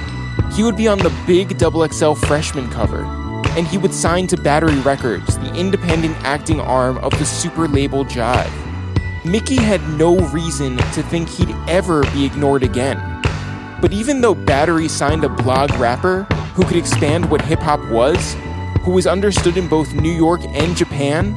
[0.55, 3.05] He would be on the big XXL freshman cover,
[3.57, 8.05] and he would sign to Battery Records, the independent acting arm of the super label
[8.05, 8.53] Jive.
[9.25, 13.23] Mickey had no reason to think he'd ever be ignored again.
[13.81, 18.37] But even though Battery signed a blog rapper who could expand what hip hop was,
[18.83, 21.35] who was understood in both New York and Japan,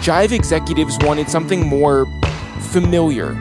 [0.00, 2.06] Jive executives wanted something more
[2.58, 3.40] familiar.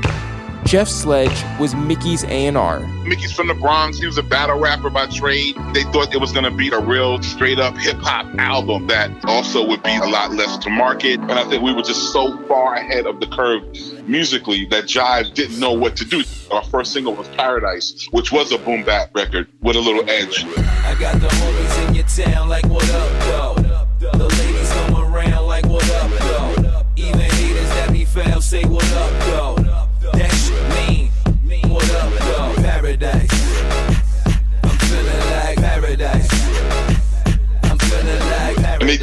[0.66, 2.80] Jeff Sledge was Mickey's A&R.
[3.10, 3.98] Mickey's from the Bronx.
[3.98, 5.56] He was a battle rapper by trade.
[5.74, 9.10] They thought it was going to be a real straight up hip hop album that
[9.26, 11.20] also would be a lot less to market.
[11.20, 13.64] And I think we were just so far ahead of the curve
[14.08, 16.24] musically that Jive didn't know what to do.
[16.52, 20.46] Our first single was Paradise, which was a boom bap record with a little edge.
[20.46, 23.58] I got the homies in your town like what up,
[23.98, 24.18] though.
[24.18, 26.84] The ladies come around like what up, though.
[26.96, 29.19] Even haters that be foul say what up,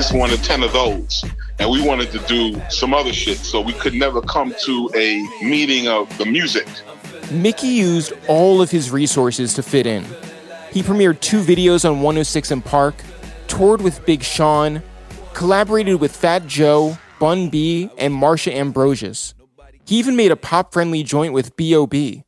[0.06, 1.24] just wanted 10 of those.
[1.58, 3.38] And we wanted to do some other shit.
[3.38, 6.68] So we could never come to a meeting of the music.
[7.32, 10.04] Mickey used all of his resources to fit in.
[10.70, 12.94] He premiered two videos on 106 and Park,
[13.48, 14.80] toured with Big Sean,
[15.32, 19.34] collaborated with Fat Joe, Bun B, and Marsha Ambrosius.
[19.86, 22.22] He even made a pop friendly joint with B.O.B.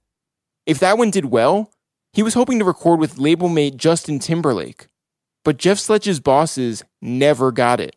[0.67, 1.71] If that one did well,
[2.13, 4.89] he was hoping to record with label mate Justin Timberlake.
[5.45, 7.97] But Jeff Sledge's bosses never got it.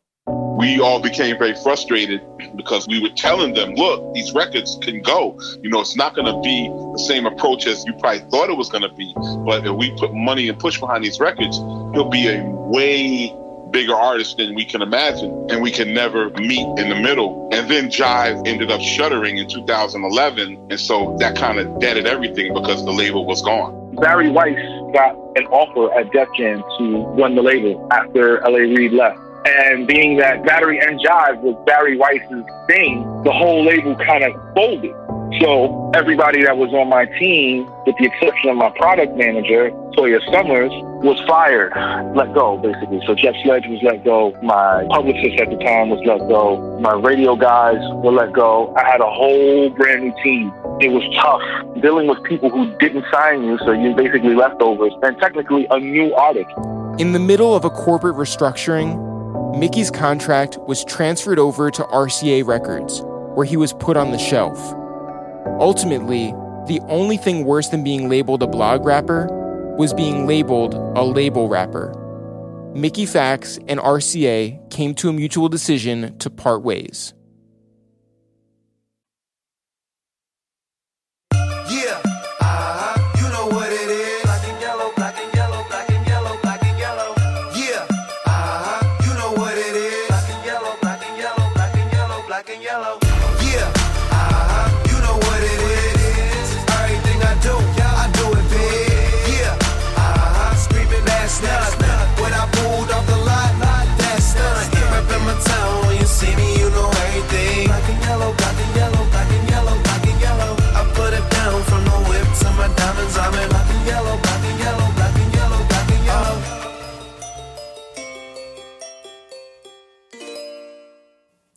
[0.58, 2.22] We all became very frustrated
[2.56, 5.40] because we were telling them, look, these records can go.
[5.62, 8.58] You know, it's not going to be the same approach as you probably thought it
[8.58, 9.12] was going to be.
[9.46, 11.58] But if we put money and push behind these records,
[11.94, 13.36] he'll be a way
[13.72, 17.50] bigger artist than we can imagine, and we can never meet in the middle.
[17.52, 22.54] And then Jive ended up shuttering in 2011, and so that kind of deaded everything
[22.54, 23.96] because the label was gone.
[23.96, 24.58] Barry Weiss
[24.94, 28.62] got an offer at Def Jam to run the label after L.A.
[28.62, 29.20] Reid left.
[29.46, 34.34] And being that Battery and Jive was Barry Weiss's thing, the whole label kind of
[34.54, 34.94] folded.
[35.40, 40.20] So everybody that was on my team, with the exception of my product manager, Toya
[40.32, 41.72] Summers, was fired,
[42.16, 43.02] let go, basically.
[43.08, 44.38] So Jeff Sledge was let go.
[44.44, 46.80] My publicist at the time was let go.
[46.80, 48.76] My radio guys were let go.
[48.76, 50.52] I had a whole brand new team.
[50.82, 55.16] It was tough dealing with people who didn't sign you, so you're basically leftovers, and
[55.20, 56.50] technically a new artist.
[57.00, 58.98] In the middle of a corporate restructuring,
[59.60, 63.02] Mickey's contract was transferred over to RCA Records,
[63.36, 64.58] where he was put on the shelf.
[65.60, 66.34] Ultimately,
[66.66, 69.28] the only thing worse than being labeled a blog rapper
[69.78, 71.94] was being labeled a label rapper.
[72.74, 77.14] Mickey Factz and RCA came to a mutual decision to part ways.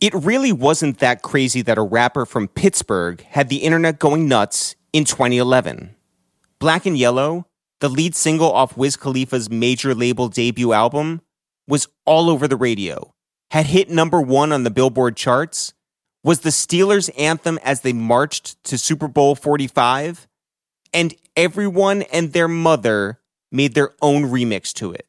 [0.05, 4.75] It really wasn't that crazy that a rapper from Pittsburgh had the internet going nuts
[4.93, 5.95] in 2011.
[6.59, 7.47] Black and Yellow,
[7.79, 11.21] the lead single off Wiz Khalifa's major label debut album,
[11.67, 13.15] was all over the radio,
[13.49, 15.73] had hit number one on the Billboard charts,
[16.23, 20.27] was the Steelers' anthem as they marched to Super Bowl 45,
[20.93, 25.07] and everyone and their mother made their own remix to it.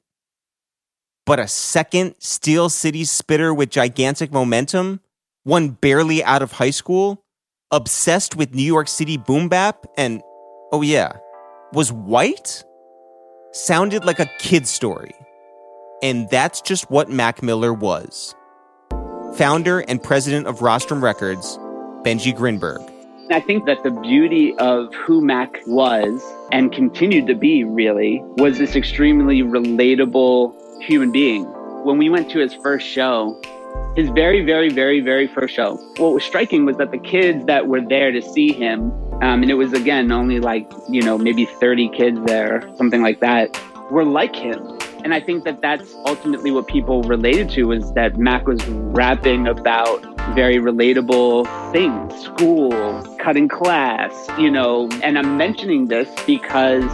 [1.26, 5.00] But a second Steel City spitter with gigantic momentum,
[5.42, 7.24] one barely out of high school,
[7.72, 10.22] obsessed with New York City boom bap, and
[10.70, 11.16] oh yeah,
[11.72, 12.64] was white?
[13.50, 15.14] Sounded like a kid story.
[16.00, 18.32] And that's just what Mac Miller was.
[19.34, 21.58] Founder and president of Rostrum Records,
[22.04, 22.88] Benji Grinberg.
[23.32, 26.22] I think that the beauty of who Mac was
[26.52, 31.44] and continued to be really was this extremely relatable human being.
[31.84, 33.40] When we went to his first show,
[33.96, 37.66] his very, very, very, very first show, what was striking was that the kids that
[37.66, 38.90] were there to see him,
[39.22, 43.20] um, and it was again only like, you know, maybe 30 kids there, something like
[43.20, 43.58] that,
[43.90, 44.78] were like him.
[45.04, 49.46] And I think that that's ultimately what people related to was that Mac was rapping
[49.46, 50.02] about
[50.34, 54.88] very relatable things, school, cutting class, you know.
[55.02, 56.84] And I'm mentioning this because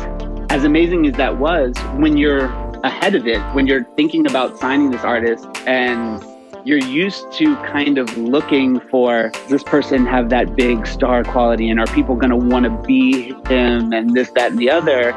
[0.50, 2.48] as amazing as that was, when you're
[2.84, 6.24] ahead of it, when you're thinking about signing this artist and
[6.64, 11.70] you're used to kind of looking for does this person have that big star quality
[11.70, 15.12] and are people going to want to be him and this, that, and the other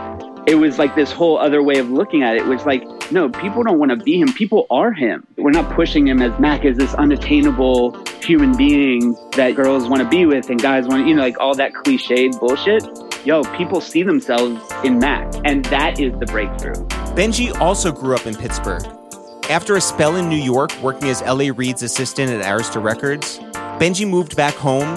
[0.48, 2.44] it was like this whole other way of looking at it.
[2.44, 4.32] It was like, no, people don't want to be him.
[4.34, 5.26] People are him.
[5.38, 10.08] We're not pushing him as Mac as this unattainable human being that girls want to
[10.08, 12.84] be with and guys want, you know, like all that cliched bullshit.
[13.26, 16.76] Yo, people see themselves in Mac, and that is the breakthrough.
[17.16, 18.86] Benji also grew up in Pittsburgh.
[19.50, 21.50] After a spell in New York working as L.A.
[21.50, 23.40] Reid's assistant at Arista Records,
[23.80, 24.88] Benji moved back home,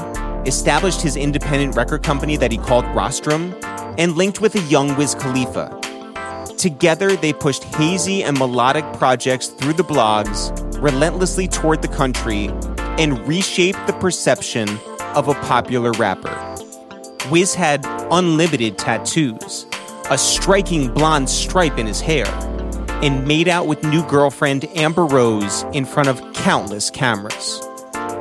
[0.47, 3.55] established his independent record company that he called Rostrum,
[3.97, 5.81] and linked with a young Wiz Khalifa.
[6.59, 10.53] Together, they pushed hazy and melodic projects through the blogs,
[10.83, 12.49] relentlessly toured the country,
[12.99, 14.69] and reshaped the perception
[15.15, 16.58] of a popular rapper.
[17.31, 19.67] Wiz had unlimited tattoos,
[20.11, 22.27] a striking blonde stripe in his hair,
[23.03, 27.61] and made out with new girlfriend Amber Rose in front of countless cameras.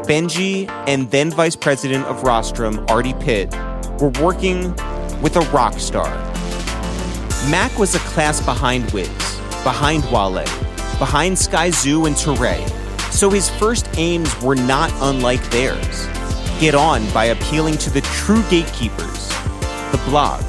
[0.08, 3.54] Benji and then Vice President of Rostrum, Artie Pitt,
[4.00, 4.72] were working
[5.22, 6.10] with a rock star.
[7.50, 9.08] Mac was a class behind Wiz,
[9.64, 10.44] behind Wale,
[11.00, 12.68] behind Skyzoo and Teray,
[13.12, 16.08] so his first aims were not unlike theirs.
[16.60, 19.28] Get on by appealing to the true gatekeepers,
[19.92, 20.44] the blogs.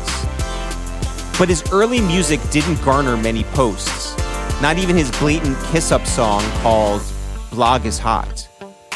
[1.38, 4.16] But his early music didn't garner many posts,
[4.62, 7.02] not even his blatant kiss up song called
[7.50, 8.48] Blog is Hot,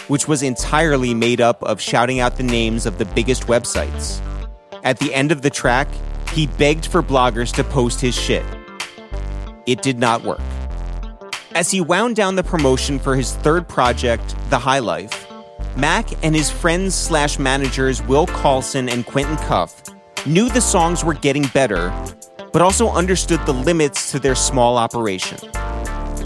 [0.09, 4.23] which was entirely made up of shouting out the names of the biggest websites.
[4.83, 5.89] At the end of the track,
[6.33, 8.47] he begged for bloggers to post his shit.
[9.67, 10.41] It did not work.
[11.55, 15.22] As he wound down the promotion for his third project, The High Life,
[15.77, 19.83] Mac and his friends slash managers Will Carlson and Quentin Cuff
[20.27, 21.93] knew the songs were getting better,
[22.53, 25.39] but also understood the limits to their small operation.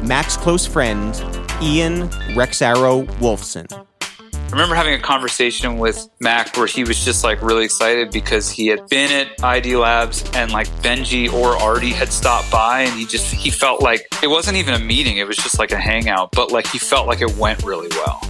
[0.02, 1.14] Mac's close friend,
[1.62, 3.66] Ian Rex Arrow Wolfson.
[4.02, 8.48] I remember having a conversation with Mac where he was just like really excited because
[8.48, 12.98] he had been at ID Labs and like Benji or Artie had stopped by and
[12.98, 15.78] he just he felt like it wasn't even a meeting, it was just like a
[15.78, 18.20] hangout, but like he felt like it went really well.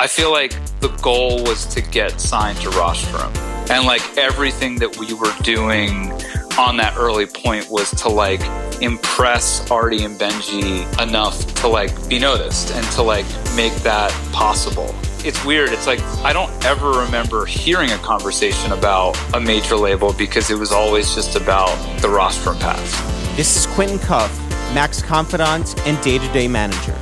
[0.00, 3.32] I feel like the goal was to get signed to Rostrum.
[3.68, 6.12] And like everything that we were doing
[6.56, 8.40] on that early point was to like
[8.80, 13.26] impress Artie and Benji enough to like be noticed and to like
[13.56, 14.94] make that possible.
[15.24, 15.70] It's weird.
[15.70, 20.58] It's like I don't ever remember hearing a conversation about a major label because it
[20.58, 23.36] was always just about the Rostrum pass.
[23.36, 24.32] This is Quentin Cuff
[24.74, 26.96] Mac's confidant and day to day manager.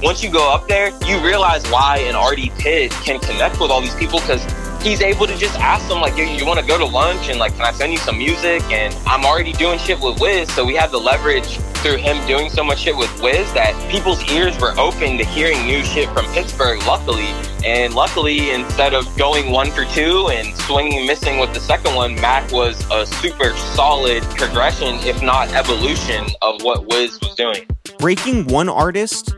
[0.00, 3.80] Once you go up there, you realize why an Artie Pitt can connect with all
[3.80, 4.44] these people because
[4.80, 7.40] he's able to just ask them like, "Yo, you want to go to lunch?" and
[7.40, 10.64] like, "Can I send you some music?" And I'm already doing shit with Wiz, so
[10.64, 14.56] we have the leverage through him doing so much shit with Wiz that people's ears
[14.60, 16.80] were open to hearing new shit from Pittsburgh.
[16.86, 17.34] Luckily,
[17.64, 22.14] and luckily, instead of going one for two and swinging missing with the second one,
[22.20, 27.66] Mac was a super solid progression, if not evolution, of what Wiz was doing.
[27.98, 29.34] Breaking one artist,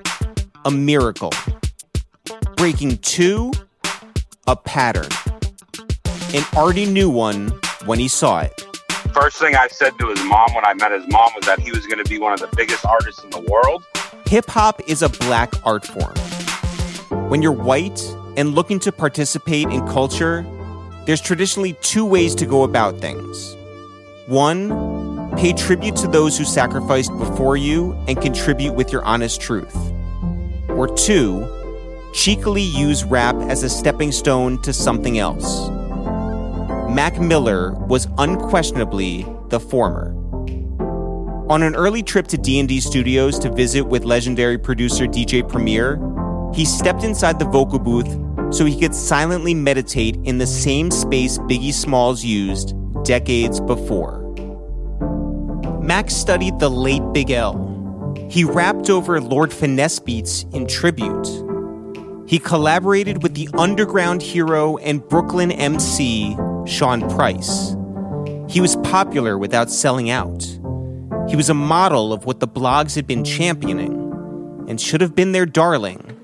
[0.64, 1.32] a miracle.
[2.56, 3.52] Breaking two,
[4.46, 5.08] a pattern.
[6.34, 7.48] And Artie knew one
[7.86, 8.61] when he saw it.
[9.12, 11.70] First thing I said to his mom when I met his mom was that he
[11.70, 13.82] was going to be one of the biggest artists in the world.
[14.26, 16.14] Hip hop is a black art form.
[17.28, 18.00] When you're white
[18.36, 20.46] and looking to participate in culture,
[21.06, 23.56] there's traditionally two ways to go about things.
[24.26, 29.74] One, pay tribute to those who sacrificed before you and contribute with your honest truth.
[30.77, 31.47] Or two,
[32.12, 35.68] cheekily use rap as a stepping stone to something else.
[36.91, 40.14] Mac Miller was unquestionably the former.
[41.49, 45.99] On an early trip to D&D Studios to visit with legendary producer DJ Premier,
[46.55, 48.09] he stepped inside the vocal booth
[48.55, 54.18] so he could silently meditate in the same space Biggie Smalls used decades before.
[55.81, 57.70] Mac studied the late Big L.
[58.31, 61.26] He rapped over Lord Finesse beats in tribute.
[62.28, 67.74] He collaborated with the underground hero and Brooklyn MC, Sean Price.
[68.49, 70.45] He was popular without selling out.
[71.28, 75.33] He was a model of what the blogs had been championing and should have been
[75.33, 76.16] their darling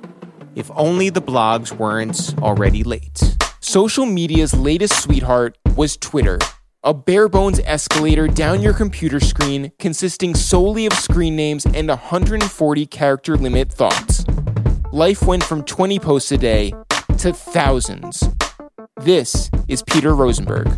[0.55, 3.37] if only the blogs weren't already late.
[3.59, 6.39] Social media's latest sweetheart was Twitter,
[6.87, 12.87] a bare bones escalator down your computer screen consisting solely of screen names and 140
[12.87, 14.25] character limit thoughts.
[14.93, 16.73] Life went from 20 posts a day
[17.19, 18.29] to thousands.
[19.01, 20.69] This is Peter Rosenberg.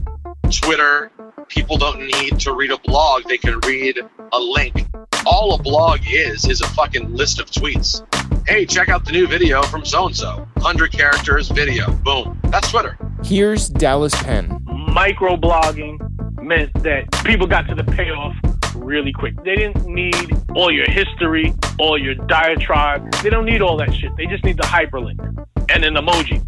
[0.50, 1.12] Twitter,
[1.48, 4.00] people don't need to read a blog, they can read
[4.32, 4.86] a link.
[5.26, 8.02] All a blog is, is a fucking list of tweets.
[8.48, 10.48] Hey, check out the new video from so and so.
[10.54, 11.92] 100 characters video.
[11.92, 12.40] Boom.
[12.44, 12.96] That's Twitter.
[13.22, 14.67] Here's Dallas Penn.
[14.88, 18.34] Microblogging meant that people got to the payoff
[18.74, 19.34] really quick.
[19.44, 23.12] They didn't need all your history, all your diatribe.
[23.22, 24.16] They don't need all that shit.
[24.16, 25.18] They just need the hyperlink
[25.68, 26.42] and an emoji.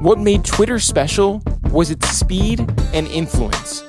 [0.00, 2.60] What made Twitter special was its speed
[2.92, 3.84] and influence.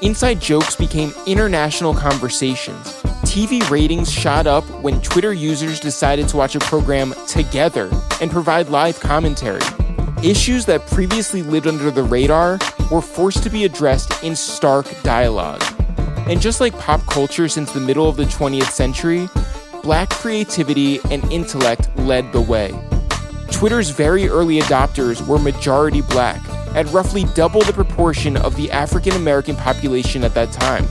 [0.00, 3.02] Inside jokes became international conversations.
[3.22, 8.68] TV ratings shot up when Twitter users decided to watch a program together and provide
[8.68, 9.60] live commentary.
[10.22, 12.58] Issues that previously lived under the radar
[12.90, 15.62] were forced to be addressed in stark dialogue.
[16.28, 19.28] And just like pop culture since the middle of the 20th century,
[19.82, 22.74] black creativity and intellect led the way.
[23.50, 29.12] Twitter's very early adopters were majority black, at roughly double the proportion of the African
[29.12, 30.86] American population at that time.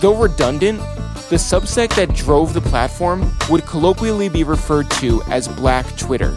[0.00, 0.80] Though redundant,
[1.28, 6.36] the subsect that drove the platform would colloquially be referred to as Black Twitter.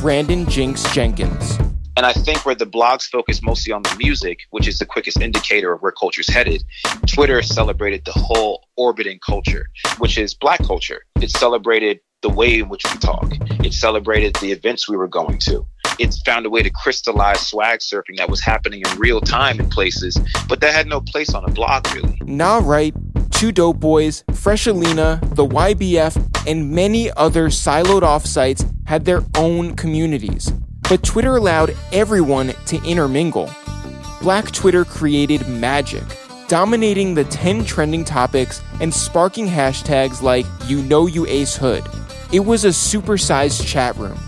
[0.00, 1.58] Brandon Jinx Jenkins.
[2.00, 5.20] And I think where the blogs focus mostly on the music, which is the quickest
[5.20, 6.64] indicator of where culture's headed,
[7.06, 11.02] Twitter celebrated the whole orbiting culture, which is black culture.
[11.20, 13.30] It celebrated the way in which we talk.
[13.62, 15.66] It celebrated the events we were going to.
[15.98, 19.68] It found a way to crystallize swag surfing that was happening in real time in
[19.68, 22.18] places, but that had no place on a blog really.
[22.22, 22.94] Nah Right,
[23.30, 29.22] Two Dope Boys, Fresh Alina, the YBF, and many other siloed off sites had their
[29.36, 30.50] own communities.
[30.90, 33.48] But Twitter allowed everyone to intermingle.
[34.20, 36.02] Black Twitter created magic,
[36.48, 41.84] dominating the 10 trending topics and sparking hashtags like You Know You Ace Hood.
[42.32, 44.18] It was a supersized chat room.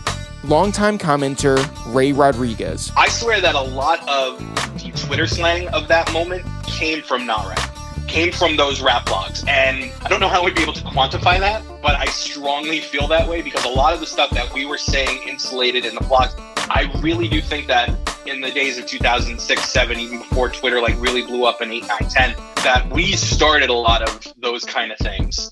[0.45, 1.59] Longtime commenter
[1.93, 2.93] Ray Rodriguez.
[2.97, 4.39] I swear that a lot of
[4.81, 7.73] the Twitter slang of that moment came from Nah Right
[8.13, 9.47] came from those rap blogs.
[9.49, 13.09] And I don't know how we'd be able to quantify that, but I strongly feel
[13.09, 16.03] that way because a lot of the stuff that we were saying insulated in the
[16.03, 16.35] blogs,
[16.71, 17.91] I really do think that
[18.27, 21.85] in the days of 2006, 7, even before Twitter like really blew up in 8,
[22.01, 22.35] 9, 10,
[22.65, 25.51] that we started a lot of those kind of things.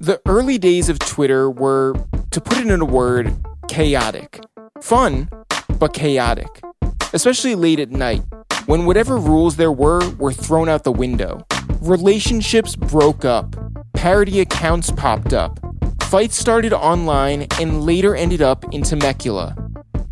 [0.00, 1.94] The early days of Twitter were,
[2.30, 3.34] to put it in a word,
[3.68, 4.40] chaotic.
[4.80, 5.28] Fun,
[5.78, 6.62] but chaotic.
[7.12, 8.22] Especially late at night,
[8.66, 11.46] when whatever rules there were were thrown out the window.
[11.80, 13.54] Relationships broke up,
[13.94, 15.60] parody accounts popped up,
[16.02, 19.54] fights started online and later ended up in Temecula.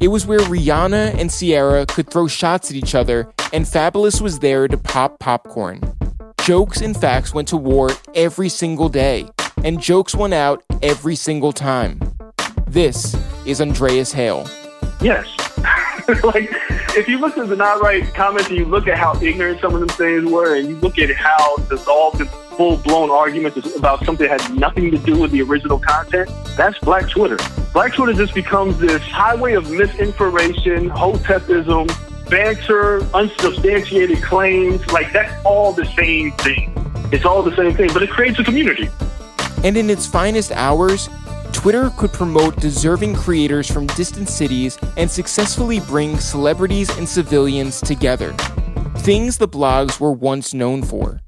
[0.00, 4.40] It was where Rihanna and Ciara could throw shots at each other, and Fabolous was
[4.40, 5.80] there to pop popcorn.
[6.42, 9.28] Jokes and facts went to war every single day.
[9.64, 11.98] and jokes won out every single time.
[12.66, 13.16] This
[13.46, 14.46] is Andreas Hale.
[15.00, 15.26] Yes.
[16.22, 16.50] like,
[16.96, 19.80] if you at the Nah Right comments and you look at how ignorant some of
[19.80, 24.28] them things were, and you look at how dissolved and full blown arguments about something
[24.28, 26.28] that had nothing to do with the original content,
[26.58, 27.38] that's Black Twitter.
[27.74, 31.90] Black Twitter just becomes this highway of misinformation, hotepism,
[32.30, 34.86] banter, unsubstantiated claims.
[34.92, 36.72] Like, that's all the same thing.
[37.10, 38.88] It's all the same thing, but it creates a community.
[39.64, 41.08] And in its finest hours,
[41.52, 48.34] Twitter could promote deserving creators from distant cities and successfully bring celebrities and civilians together.
[48.98, 51.23] Things the blogs were once known for.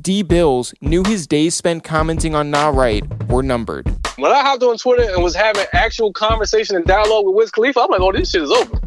[0.00, 0.22] D.
[0.22, 3.86] Bills knew his days spent commenting on Nah Right were numbered.
[4.16, 7.80] When I hopped on Twitter and was having actual conversation and dialogue with Wiz Khalifa,
[7.80, 8.80] I'm like, oh, this shit is over.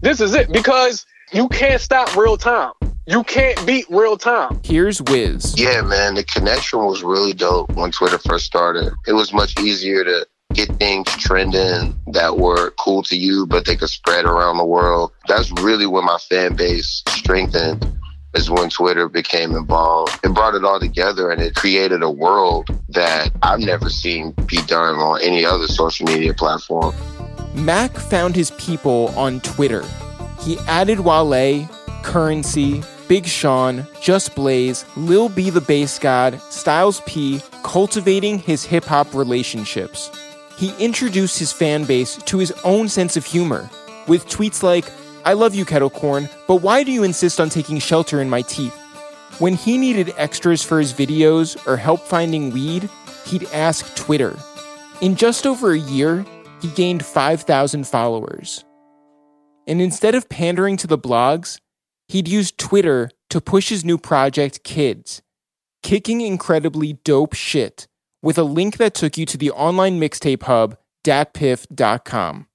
[0.00, 2.72] This is it because you can't stop real time.
[3.06, 4.60] You can't beat real time.
[4.64, 5.58] Here's Wiz.
[5.58, 8.92] Yeah, man, the connection was really dope when Twitter first started.
[9.06, 13.76] It was much easier to get things trending that were cool to you, but they
[13.76, 15.12] could spread around the world.
[15.26, 17.84] That's really when my fan base strengthened.
[18.34, 20.18] Is when Twitter became involved.
[20.24, 24.62] It brought it all together and it created a world that I've never seen be
[24.62, 26.94] done on any other social media platform.
[27.54, 29.84] Mac found his people on Twitter.
[30.40, 31.68] He added Wale,
[32.02, 38.84] Currency, Big Sean, Just Blaze, Lil B the Based God, Styles P, cultivating his hip
[38.84, 40.10] hop relationships.
[40.56, 43.68] He introduced his fan base to his own sense of humor,
[44.06, 44.90] with tweets like,
[45.24, 48.42] I love you, Kettle Corn, but why do you insist on taking shelter in my
[48.42, 48.76] teeth?
[49.38, 52.88] When he needed extras for his videos or help finding weed,
[53.26, 54.36] he'd ask Twitter.
[55.00, 56.26] In just over a year,
[56.60, 58.64] he gained 5,000 followers.
[59.66, 61.58] And instead of pandering to the blogs,
[62.08, 65.22] he'd use Twitter to push his new project, Kids,
[65.82, 67.86] kicking incredibly dope shit
[68.22, 72.46] with a link that took you to the online mixtape hub, datpiff.com.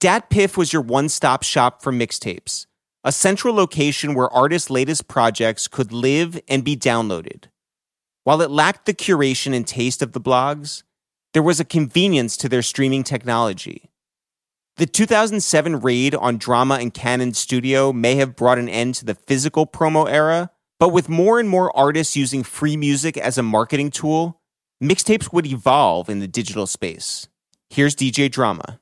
[0.00, 2.64] DatPiff was your one stop shop for mixtapes,
[3.04, 7.44] a central location where artists' latest projects could live and be downloaded.
[8.24, 10.84] While it lacked the curation and taste of the blogs,
[11.34, 13.90] there was a convenience to their streaming technology.
[14.78, 19.14] The 2007 raid on Drama and Cannon Studio may have brought an end to the
[19.14, 23.90] physical promo era, but with more and more artists using free music as a marketing
[23.90, 24.40] tool,
[24.82, 27.28] mixtapes would evolve in the digital space.
[27.68, 28.80] Here's DJ Drama.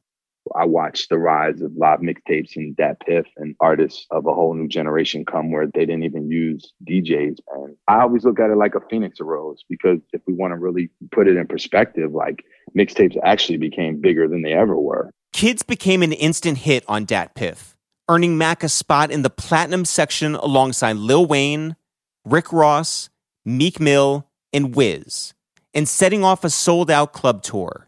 [0.58, 4.66] I watched the rise of live mixtapes and DatPiff and artists of a whole new
[4.66, 7.38] generation come where they didn't even use DJs.
[7.54, 10.56] And I always look at it like a phoenix arose because if we want to
[10.56, 12.44] really put it in perspective, like
[12.76, 15.12] mixtapes actually became bigger than they ever were.
[15.32, 17.74] Kids became an instant hit on DatPiff,
[18.08, 21.76] earning Mac a spot in the platinum section alongside Lil Wayne,
[22.24, 23.10] Rick Ross,
[23.44, 25.34] Meek Mill, and Wiz,
[25.72, 27.87] and setting off a sold out club tour.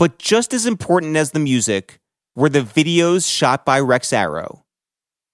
[0.00, 2.00] But just as important as the music
[2.34, 4.64] were the videos shot by Rex Arrow.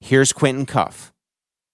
[0.00, 1.12] Here's Quentin Cuff.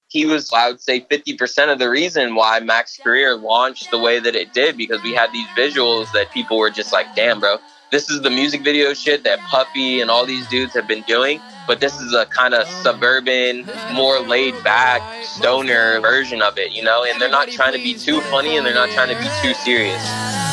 [0.08, 4.20] He was, I would say, 50% of the reason why Mac's career launched the way
[4.20, 7.56] that it did because we had these visuals that people were just like, damn, bro,
[7.90, 11.40] this is the music video shit that Puffy and all these dudes have been doing.
[11.66, 16.82] But this is a kind of suburban, more laid back, stoner version of it, you
[16.82, 17.04] know?
[17.04, 19.54] And they're not trying to be too funny and they're not trying to be too
[19.54, 20.51] serious.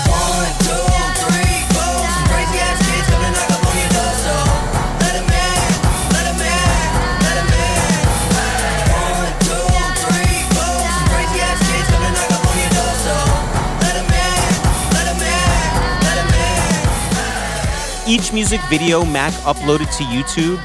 [18.09, 20.57] Each music video Mac uploaded to YouTube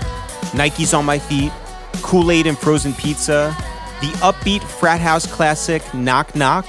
[0.54, 1.52] Nike's on My Feet,
[2.00, 3.54] Kool Aid and Frozen Pizza,
[4.00, 6.64] the upbeat frat house classic Knock Knock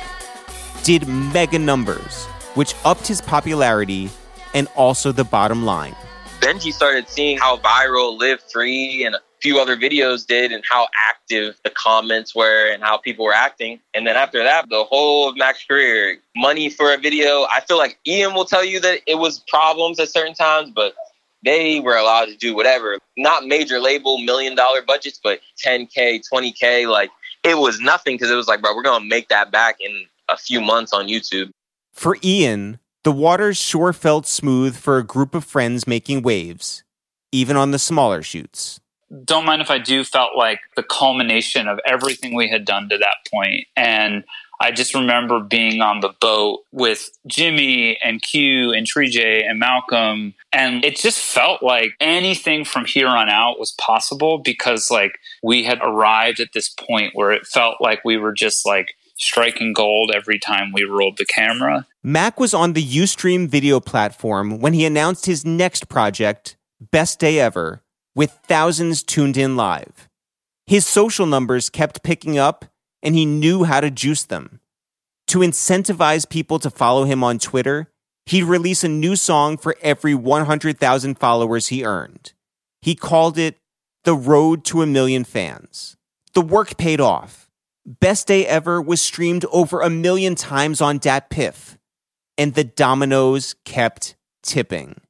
[0.84, 4.09] did mega numbers, which upped his popularity
[4.53, 5.95] and also the bottom line.
[6.41, 9.15] Benji started seeing how viral Live Free and
[9.45, 13.79] few other videos did and how active the comments were and how people were acting.
[13.93, 15.35] And then after that, the whole of
[15.69, 17.43] career, money for a video.
[17.43, 20.95] I feel like Ian will tell you that it was problems at certain times, but
[21.43, 22.97] they were allowed to do whatever.
[23.17, 26.89] Not major label million dollar budgets, but 10K, 20K.
[26.89, 27.11] Like
[27.43, 30.05] it was nothing because it was like, bro, we're going to make that back in
[30.27, 31.51] a few months on YouTube.
[31.93, 36.83] For Ian, the waters sure felt smooth for a group of friends making waves,
[37.31, 38.79] even on the smaller shoots.
[39.24, 42.97] Don't mind if I do felt like the culmination of everything we had done to
[42.97, 43.68] that point.
[43.76, 44.24] And
[44.59, 49.59] I just remember being on the boat with Jimmy and Q and Tree J and
[49.59, 50.34] Malcolm.
[50.51, 55.63] And it just felt like anything from here on out was possible because like we
[55.63, 60.11] had arrived at this point where it felt like we were just like striking gold
[60.13, 61.86] every time we rolled the camera.
[62.03, 67.39] Mac was on the Ustream video platform when he announced his next project, Best Day
[67.39, 67.82] Ever,
[68.16, 70.07] with thousands tuned in live.
[70.66, 72.66] His social numbers kept picking up,
[73.03, 74.61] and he knew how to juice them.
[75.28, 77.91] To incentivize people to follow him on Twitter,
[78.26, 82.34] he'd release a new song for every 100,000 followers he earned.
[82.82, 83.57] He called it
[84.05, 85.97] The Road to a Million Fans.
[86.34, 87.49] The work paid off.
[87.86, 91.78] Best Day Ever was streamed over a million times on DatPiff,
[92.38, 95.01] and the dominoes kept tipping.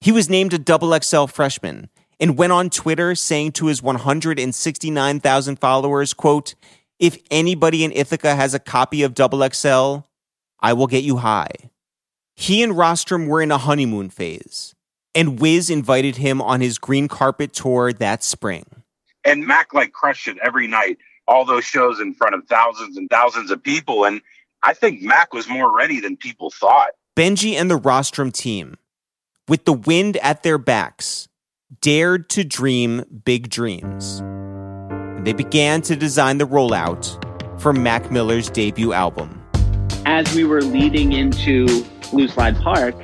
[0.00, 1.88] He was named a double XL freshman
[2.20, 6.54] and went on Twitter saying to his 169,000 followers, quote,
[6.98, 9.98] if anybody in Ithaca has a copy of Double XL,
[10.60, 11.50] I will get you high.
[12.36, 14.74] He and Rostrum were in a honeymoon phase,
[15.14, 18.64] and Wiz invited him on his green carpet tour that spring.
[19.24, 23.10] And Mac like crushed it every night, all those shows in front of thousands and
[23.10, 24.04] thousands of people.
[24.04, 24.22] And
[24.62, 26.90] I think Mac was more ready than people thought.
[27.16, 28.78] Benji and the Rostrum team,
[29.48, 31.28] with the wind at their backs,
[31.80, 34.22] dared to dream big dreams.
[35.24, 39.42] They began to design the rollout for Mac Miller's debut album.
[40.04, 42.94] As we were leading into Blue Slide Park,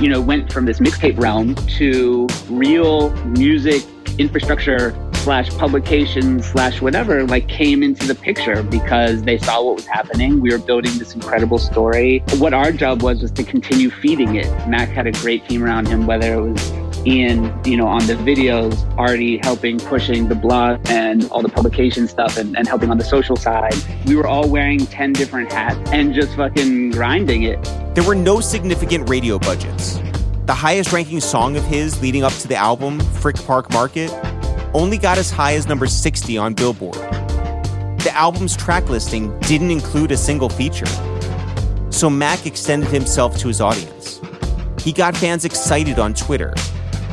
[0.00, 3.84] you know, went from this mixtape realm to real music
[4.18, 9.86] infrastructure slash publication slash whatever like came into the picture because they saw what was
[9.86, 10.40] happening.
[10.40, 12.22] We were building this incredible story.
[12.38, 14.46] What our job was was to continue feeding it.
[14.68, 18.14] Mac had a great team around him, whether it was Ian, you know, on the
[18.14, 22.98] videos, already helping pushing the blog and all the publication stuff and, and helping on
[22.98, 23.74] the social side.
[24.06, 27.62] We were all wearing 10 different hats and just fucking grinding it.
[27.94, 30.00] There were no significant radio budgets.
[30.46, 34.10] The highest ranking song of his leading up to the album, Frick Park Market,
[34.74, 36.94] only got as high as number 60 on Billboard.
[38.04, 40.86] The album's track listing didn't include a single feature.
[41.90, 44.20] So Mac extended himself to his audience.
[44.80, 46.52] He got fans excited on Twitter.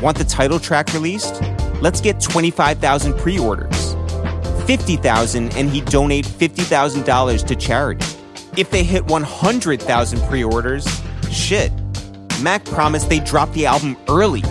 [0.01, 1.41] Want the title track released?
[1.79, 3.95] Let's get 25,000 pre orders.
[4.65, 8.05] 50,000 and he'd donate $50,000 to charity.
[8.57, 10.87] If they hit 100,000 pre orders,
[11.31, 11.71] shit.
[12.41, 14.41] Mac promised they'd drop the album early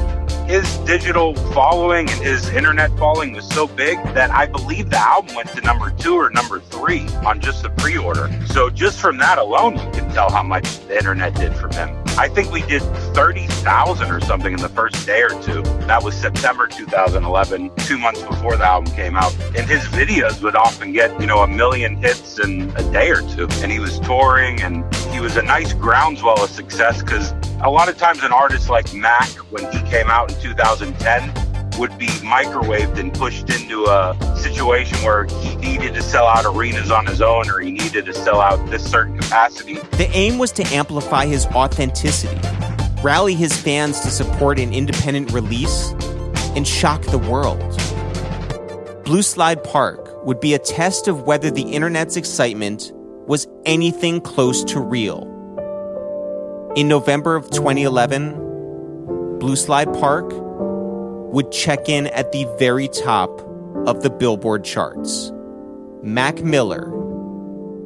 [0.50, 5.36] his digital following and his internet following was so big that I believe the album
[5.36, 8.28] went to number two or number three on just the pre order.
[8.46, 11.99] So just from that alone, you can tell how much the internet did for him.
[12.18, 12.82] I think we did
[13.14, 15.62] 30,000 or something in the first day or two.
[15.86, 19.34] That was September 2011, two months before the album came out.
[19.56, 23.22] And his videos would often get, you know, a million hits in a day or
[23.22, 23.48] two.
[23.62, 27.32] And he was touring and he was a nice groundswell of success because
[27.62, 31.49] a lot of times an artist like Mac, when he came out in 2010,
[31.80, 36.90] would be microwaved and pushed into a situation where he needed to sell out arenas
[36.90, 39.76] on his own or he needed to sell out this certain capacity.
[39.96, 42.38] The aim was to amplify his authenticity,
[43.02, 45.92] rally his fans to support an independent release,
[46.54, 47.58] and shock the world.
[49.04, 52.92] Blue Slide Park would be a test of whether the internet's excitement
[53.26, 55.22] was anything close to real.
[56.76, 60.30] In November of 2011, Blue Slide Park
[61.32, 63.40] would check in at the very top
[63.86, 65.32] of the Billboard charts.
[66.02, 66.90] Mac Miller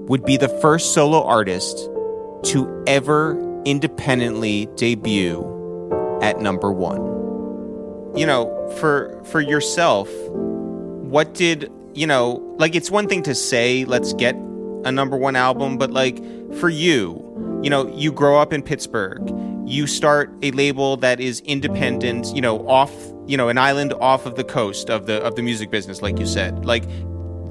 [0.07, 1.76] would be the first solo artist
[2.45, 5.42] to ever independently debut
[6.22, 8.16] at number 1.
[8.16, 13.84] You know, for for yourself, what did, you know, like it's one thing to say
[13.84, 14.34] let's get
[14.84, 16.18] a number 1 album, but like
[16.55, 19.20] for you, you know, you grow up in Pittsburgh,
[19.66, 22.92] you start a label that is independent, you know, off,
[23.26, 26.18] you know, an island off of the coast of the of the music business, like
[26.18, 26.64] you said.
[26.64, 26.84] Like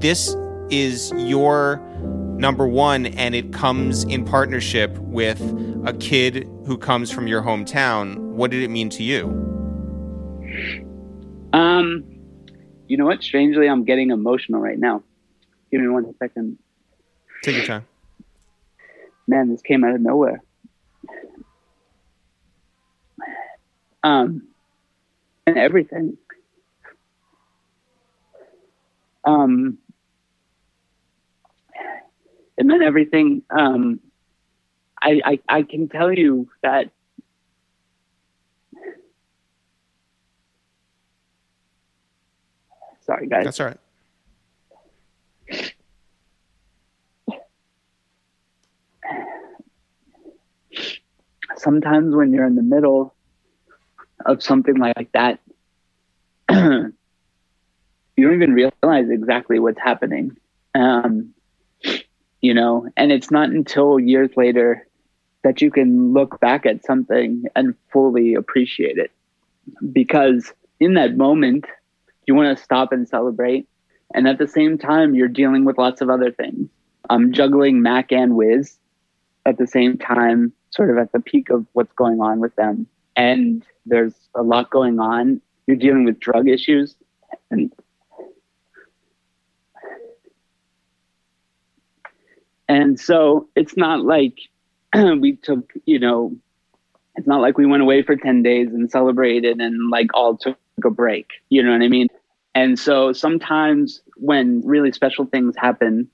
[0.00, 0.34] this
[0.70, 1.78] is your
[2.36, 5.40] number one, and it comes in partnership with
[5.84, 8.16] a kid who comes from your hometown.
[8.32, 9.26] What did it mean to you?
[11.52, 12.04] Um,
[12.88, 13.22] you know what?
[13.22, 15.02] Strangely, I'm getting emotional right now.
[15.70, 16.58] Give me one second.
[17.42, 17.86] Take your time
[19.26, 20.42] man, this came out of nowhere.
[24.04, 24.48] Um,
[25.46, 26.16] and everything.
[29.24, 29.78] Um,
[32.58, 33.42] and then everything.
[33.50, 34.00] Um,
[35.02, 36.90] I, I I can tell you that.
[43.06, 43.44] Sorry, guys.
[43.44, 43.78] That's all right.
[51.56, 53.14] sometimes when you're in the middle
[54.26, 55.40] of something like that,
[56.50, 56.92] you
[58.18, 60.36] don't even realize exactly what's happening.
[60.74, 61.34] Um,
[62.40, 64.86] you know, and it's not until years later
[65.44, 69.10] that you can look back at something and fully appreciate it.
[69.92, 71.66] Because in that moment,
[72.26, 73.68] you want to stop and celebrate.
[74.14, 76.68] And at the same time, you're dealing with lots of other things.
[77.10, 78.78] I'm juggling Mac and Wiz
[79.46, 82.86] at the same time, sort of at the peak of what's going on with them.
[83.16, 85.40] And there's a lot going on.
[85.66, 86.94] You're dealing with drug issues
[87.50, 87.72] and
[92.68, 94.38] and so it's not like
[94.94, 96.36] we took, you know,
[97.16, 100.56] it's not like we went away for 10 days and celebrated and like all took
[100.84, 101.28] a break.
[101.50, 102.08] You know what I mean?
[102.54, 106.08] And so sometimes when really special things happen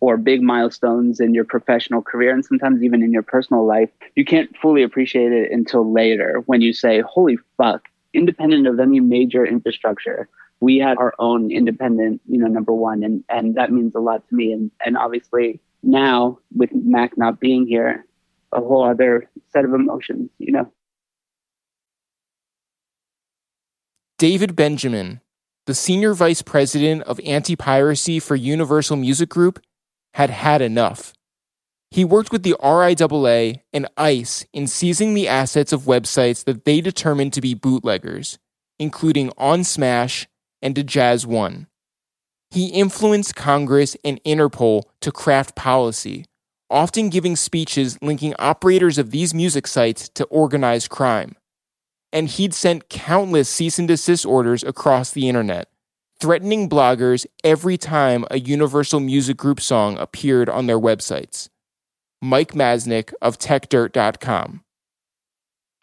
[0.00, 4.24] or big milestones in your professional career and sometimes even in your personal life, you
[4.24, 9.46] can't fully appreciate it until later when you say, holy fuck, independent of any major
[9.46, 10.28] infrastructure,
[10.60, 13.02] we had our own independent, you know, number one.
[13.02, 14.52] And, and that means a lot to me.
[14.52, 18.04] And, and obviously now with Mac not being here,
[18.52, 20.70] a whole other set of emotions, you know.
[24.18, 25.20] David Benjamin,
[25.66, 29.60] the senior vice president of anti piracy for Universal Music Group,
[30.16, 31.12] had had enough.
[31.90, 36.80] He worked with the RIAA and ICE in seizing the assets of websites that they
[36.80, 38.38] determined to be bootleggers,
[38.78, 40.26] including On Smash
[40.62, 41.66] and Jazz One.
[42.50, 46.24] He influenced Congress and Interpol to craft policy,
[46.70, 51.36] often giving speeches linking operators of these music sites to organized crime.
[52.10, 55.68] And he'd sent countless cease and desist orders across the internet,
[56.20, 61.48] threatening bloggers every time a Universal Music Group song appeared on their websites.
[62.22, 64.62] Mike Masnick of TechDirt.com.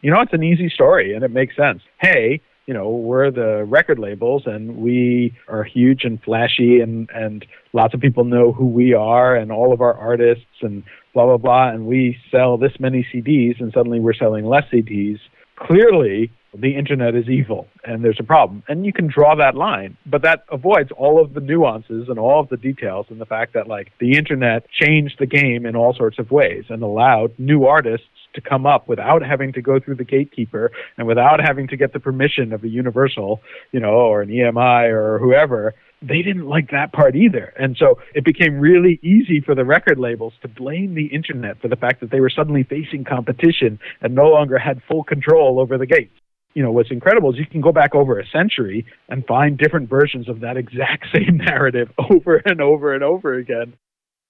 [0.02, 1.82] You know, it's an easy story and it makes sense.
[2.02, 7.46] Hey, you know, we're the record labels and we are huge and flashy and, and
[7.74, 11.38] lots of people know who we are and all of our artists and blah, blah,
[11.38, 11.70] blah.
[11.70, 15.20] And we sell this many CDs and suddenly we're selling less CDs.
[15.58, 18.64] Clearly, the internet is evil and there's a problem.
[18.68, 22.40] And you can draw that line, but that avoids all of the nuances and all
[22.40, 25.94] of the details and the fact that like the internet changed the game in all
[25.94, 29.96] sorts of ways and allowed new artists to come up without having to go through
[29.96, 33.42] the gatekeeper and without having to get the permission of a universal,
[33.72, 35.74] you know, or an EMI or whoever.
[36.02, 37.54] They didn't like that part either.
[37.58, 41.70] And so it became really easy for the record labels to blame the internet for
[41.70, 45.78] the fact that they were suddenly facing competition and no longer had full control over
[45.78, 46.12] the gates
[46.54, 49.90] you know what's incredible is you can go back over a century and find different
[49.90, 53.74] versions of that exact same narrative over and over and over again.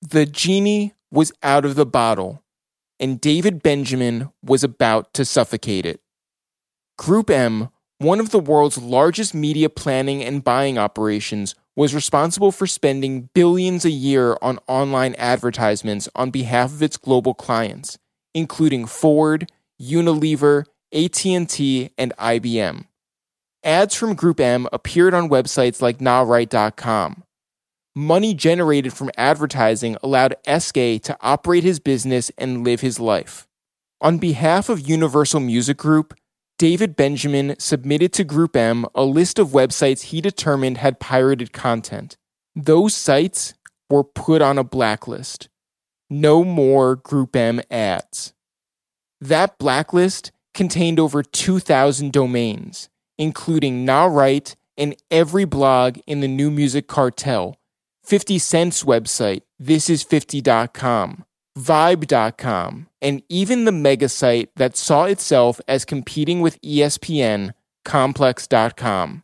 [0.02, 2.44] The genie was out of the bottle
[3.00, 6.00] and David Benjamin was about to suffocate it.
[6.98, 12.68] Group M, one of the world's largest media planning and buying operations, was responsible for
[12.68, 17.98] spending billions a year on online advertisements on behalf of its global clients,
[18.34, 19.52] including Ford,
[19.82, 22.86] Unilever, AT&T, and IBM.
[23.64, 27.24] Ads from Group M appeared on websites like NahRight.com,
[27.96, 33.48] money generated from advertising allowed eskay to operate his business and live his life.
[34.02, 36.14] On behalf of Universal Music Group,
[36.60, 42.18] David Benjamin submitted to Group M a list of websites he determined had pirated content.
[42.56, 43.54] Those sites
[43.90, 45.50] were put on a blacklist.
[46.10, 48.34] No more Group M ads.
[49.20, 56.88] That blacklist contained over 2,000 domains, including NahRight and every blog in the New Music
[56.88, 57.58] Cartel,
[58.04, 61.26] 50 Cent's website, thisis50.com,
[61.58, 67.54] Vibe.com, and even the mega site that saw itself as competing with ESPN,
[67.86, 69.24] Complex.com.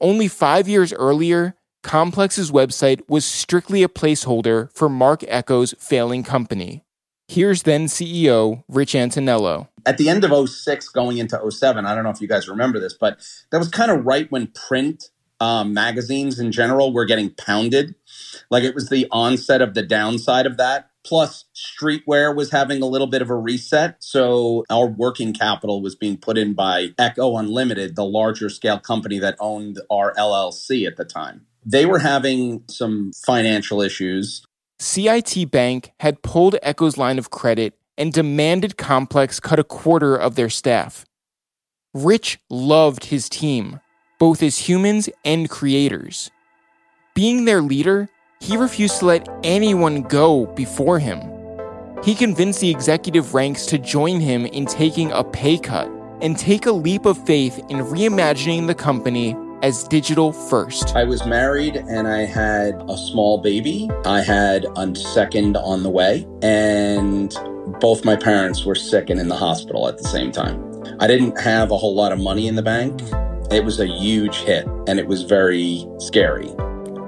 [0.00, 6.84] Only five years earlier, Complex's website was strictly a placeholder for Marc Ecko's failing company.
[7.28, 9.68] Here's then CEO Rich Antonello.
[9.86, 12.80] At the end of 06 going into 07, I don't know if you guys remember
[12.80, 13.18] this, but
[13.50, 15.10] that was kind of right when print
[15.40, 17.94] um, magazines in general were getting pounded.
[18.50, 20.90] Like it was the onset of the downside of that.
[21.02, 23.96] Plus, streetwear was having a little bit of a reset.
[24.00, 29.18] So, our working capital was being put in by Ecko Unlimited, the larger scale company
[29.18, 31.46] that owned our LLC at the time.
[31.64, 34.44] They were having some financial issues.
[34.78, 40.34] CIT Bank had pulled Ecko's line of credit and demanded Complex cut a quarter of
[40.34, 41.04] their staff.
[41.92, 43.78] Rich loved his team,
[44.18, 46.30] both as humans and creators.
[47.14, 48.08] Being their leader,
[48.40, 51.20] he refused to let anyone go before him.
[52.02, 55.88] He convinced the executive ranks to join him in taking a pay cut
[56.22, 60.96] and take a leap of faith in reimagining the company as digital first.
[60.96, 63.90] I was married and I had a small baby.
[64.04, 67.34] I had a second on the way, and
[67.80, 70.66] both my parents were sick and in the hospital at the same time.
[70.98, 73.00] I didn't have a whole lot of money in the bank.
[73.50, 76.50] It was a huge hit and it was very scary.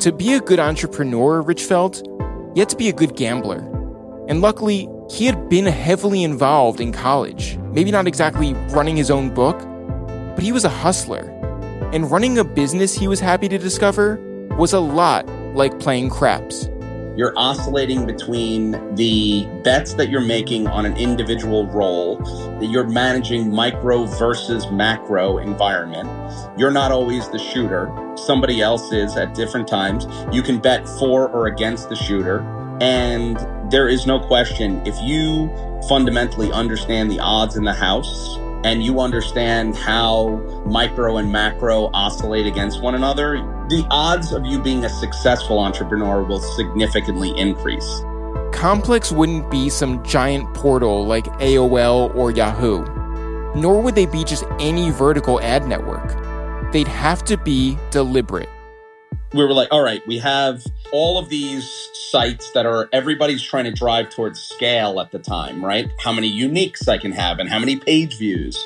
[0.01, 2.03] To be a good entrepreneur, Rich felt,
[2.55, 3.59] you had to be a good gambler.
[4.29, 7.59] And luckily, he had been heavily involved in college.
[7.73, 9.59] Maybe not exactly running his own book,
[10.35, 11.32] but he was a hustler.
[11.93, 14.17] And running a business he was happy to discover
[14.57, 16.71] was a lot like playing craps.
[17.15, 22.17] You're oscillating between the bets that you're making on an individual roll,
[22.61, 26.09] that you're managing micro versus macro environment.
[26.59, 27.93] You're not always the shooter.
[28.17, 30.07] Somebody else is at different times.
[30.35, 32.41] You can bet for or against the shooter.
[32.81, 33.37] And
[33.71, 35.53] there is no question if you
[35.91, 40.37] fundamentally understand the odds in the house and you understand how
[40.67, 43.37] micro and macro oscillate against one another,
[43.69, 48.03] the odds of you being a successful entrepreneur will significantly increase.
[48.53, 52.85] Complex wouldn't be some giant portal like AOL or Yahoo,
[53.55, 56.17] nor would they be just any vertical ad network.
[56.73, 58.49] They'd have to be deliberate.
[59.35, 60.63] We were like, all right, we have
[60.93, 65.65] all of these sites that are everybody's trying to drive towards scale at the time,
[65.65, 65.91] right?
[65.99, 68.63] How many uniques I can have and how many page views.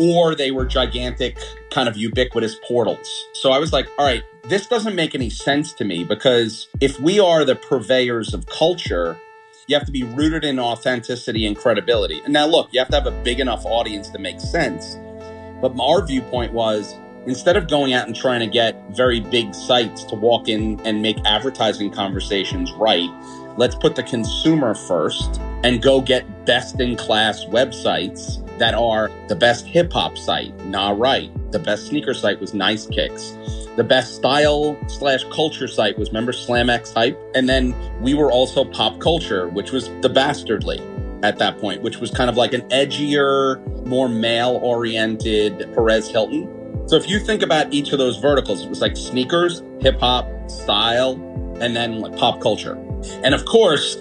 [0.00, 1.38] Or they were gigantic,
[1.70, 3.28] kind of ubiquitous portals.
[3.34, 6.98] So I was like, all right, this doesn't make any sense to me because if
[6.98, 9.16] we are the purveyors of culture,
[9.68, 12.20] you have to be rooted in authenticity and credibility.
[12.24, 14.96] And now, look, you have to have a big enough audience to make sense.
[15.60, 16.96] But our viewpoint was
[17.26, 21.02] instead of going out and trying to get very big sites to walk in and
[21.02, 23.08] make advertising conversations right,
[23.56, 29.36] let's put the consumer first and go get best in class websites that are the
[29.36, 31.30] best hip hop site, Nah Right.
[31.52, 33.36] The best sneaker site was Nice Kicks.
[33.76, 37.18] The best style slash culture site was remember Slam X Hype.
[37.34, 40.80] And then we were also pop culture, which was the Bastardly
[41.22, 46.48] at that point, which was kind of like an edgier, more male oriented Perez Hilton.
[46.86, 50.26] So if you think about each of those verticals, it was like sneakers, hip hop,
[50.50, 51.12] style,
[51.60, 52.74] and then like pop culture.
[53.22, 53.96] And of course,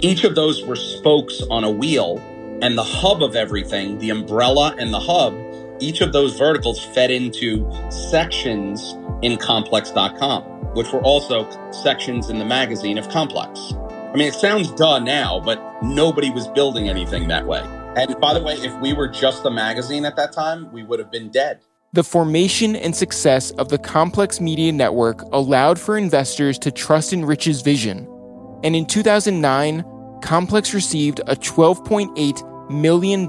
[0.00, 2.18] each of those were spokes on a wheel,
[2.62, 5.34] and the hub of everything, the umbrella and the hub,
[5.80, 10.42] each of those verticals fed into sections in complex.com,
[10.74, 13.74] which were also sections in the magazine of Complex.
[14.14, 17.62] I mean, it sounds duh now, but nobody was building anything that way.
[17.96, 20.98] And by the way, if we were just a magazine at that time, we would
[20.98, 21.60] have been dead.
[21.94, 27.24] The formation and success of the Complex Media Network allowed for investors to trust in
[27.24, 28.08] Rich's vision.
[28.64, 29.84] And in 2009,
[30.20, 33.28] Complex received a $12.8 million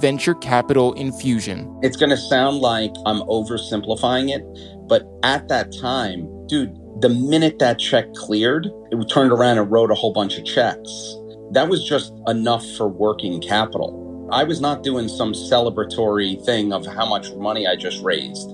[0.00, 1.78] venture capital infusion.
[1.82, 4.42] It's going to sound like I'm oversimplifying it,
[4.88, 9.90] but at that time, dude, the minute that check cleared, it turned around and wrote
[9.90, 11.14] a whole bunch of checks.
[11.50, 14.07] That was just enough for working capital.
[14.30, 18.50] I was not doing some celebratory thing of how much money I just raised.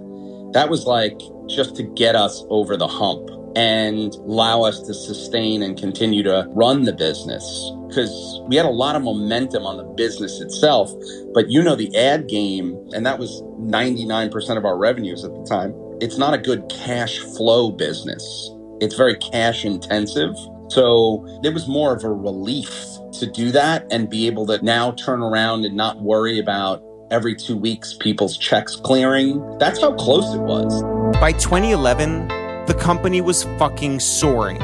[0.52, 5.62] That was like just to get us over the hump and allow us to sustain
[5.62, 7.72] and continue to run the business.
[7.88, 10.92] Because we had a lot of momentum on the business itself,
[11.32, 15.44] but you know, the ad game, and that was 99% of our revenues at the
[15.44, 18.50] time, it's not a good cash flow business.
[18.80, 20.34] It's very cash intensive.
[20.68, 22.70] So it was more of a relief
[23.12, 27.34] to do that and be able to now turn around and not worry about every
[27.34, 29.58] two weeks people's checks clearing.
[29.58, 30.82] That's how close it was.
[31.20, 32.28] By 2011,
[32.66, 34.58] the company was fucking soaring.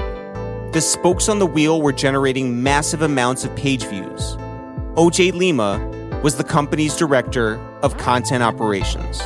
[0.72, 4.36] The spokes on the wheel were generating massive amounts of page views.
[4.94, 5.78] OJ Lima
[6.22, 9.20] was the company's director of content operations.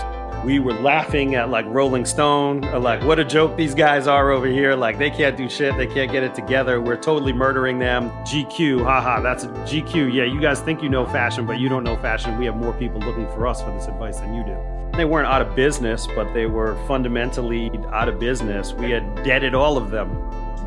[0.44, 4.30] We were laughing at like Rolling Stone, uh, like what a joke these guys are
[4.30, 4.74] over here.
[4.74, 6.82] Like they can't do shit, they can't get it together.
[6.82, 8.10] We're totally murdering them.
[8.26, 10.12] GQ, haha, that's a GQ.
[10.12, 12.36] Yeah, you guys think you know fashion, but you don't know fashion.
[12.38, 14.56] We have more people looking for us for this advice than you do.
[14.94, 18.74] They weren't out of business, but they were fundamentally out of business.
[18.74, 20.10] We had deaded all of them.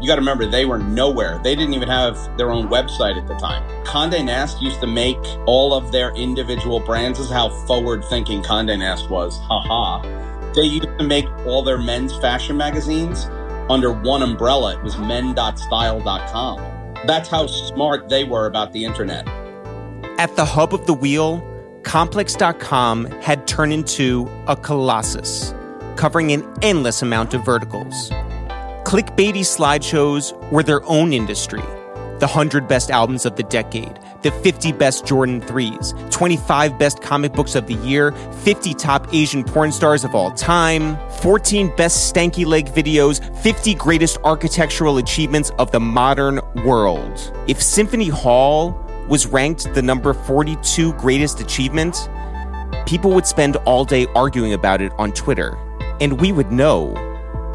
[0.01, 1.39] You got to remember, they were nowhere.
[1.43, 3.63] They didn't even have their own website at the time.
[3.83, 5.17] Conde Nast used to make
[5.47, 7.17] all of their individual brands.
[7.17, 9.37] This is how forward thinking Conde Nast was.
[9.39, 10.01] Haha.
[10.53, 13.25] They used to make all their men's fashion magazines
[13.69, 14.75] under one umbrella.
[14.75, 16.57] It was men.style.com.
[17.05, 19.27] That's how smart they were about the internet.
[20.19, 21.43] At the hub of the wheel,
[21.87, 25.53] Complex.com had turned into a colossus,
[25.95, 28.11] covering an endless amount of verticals.
[28.87, 31.59] Clickbaity slideshows were their own industry.
[32.19, 37.33] The 100 best albums of the decade, the 50 best Jordan 3s, 25 best comic
[37.33, 42.45] books of the year, 50 top Asian porn stars of all time, 14 best stanky
[42.45, 47.33] leg videos, 50 greatest architectural achievements of the modern world.
[47.45, 48.71] If Symphony Hall
[49.09, 52.09] was ranked the number 42 greatest achievement,
[52.85, 55.57] people would spend all day arguing about it on Twitter.
[55.99, 56.95] And we would know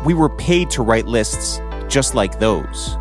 [0.05, 2.97] we were paid to write lists just like those.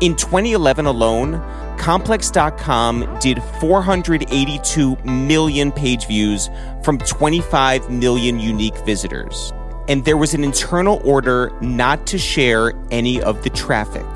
[0.00, 1.42] In 2011 alone,
[1.78, 6.48] Complex.com did 482 million page views
[6.82, 9.52] from 25 million unique visitors.
[9.88, 14.06] And there was an internal order not to share any of the traffic.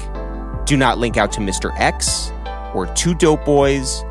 [0.64, 1.70] Do not link out to Mr.
[1.78, 2.32] X,
[2.74, 4.02] or Two Dope Boys,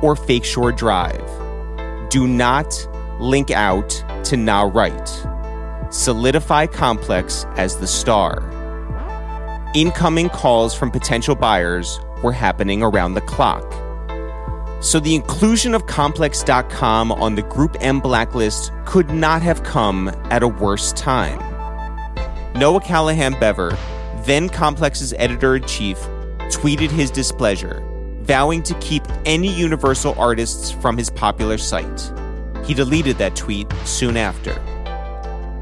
[0.00, 1.28] or Fake Shore Drive.
[2.08, 3.90] Do not link out
[4.24, 5.08] to Nah Right.
[5.90, 8.42] Solidify Complex as the star.
[9.74, 13.64] Incoming calls from potential buyers were happening around the clock.
[14.82, 20.42] So the inclusion of Complex.com on the Group M blacklist could not have come at
[20.42, 21.38] a worse time.
[22.54, 23.76] Noah Callahan Bever,
[24.24, 25.98] then Complex's editor in chief,
[26.50, 27.82] tweeted his displeasure,
[28.20, 32.12] vowing to keep any Universal artists from his popular site.
[32.64, 34.60] He deleted that tweet soon after.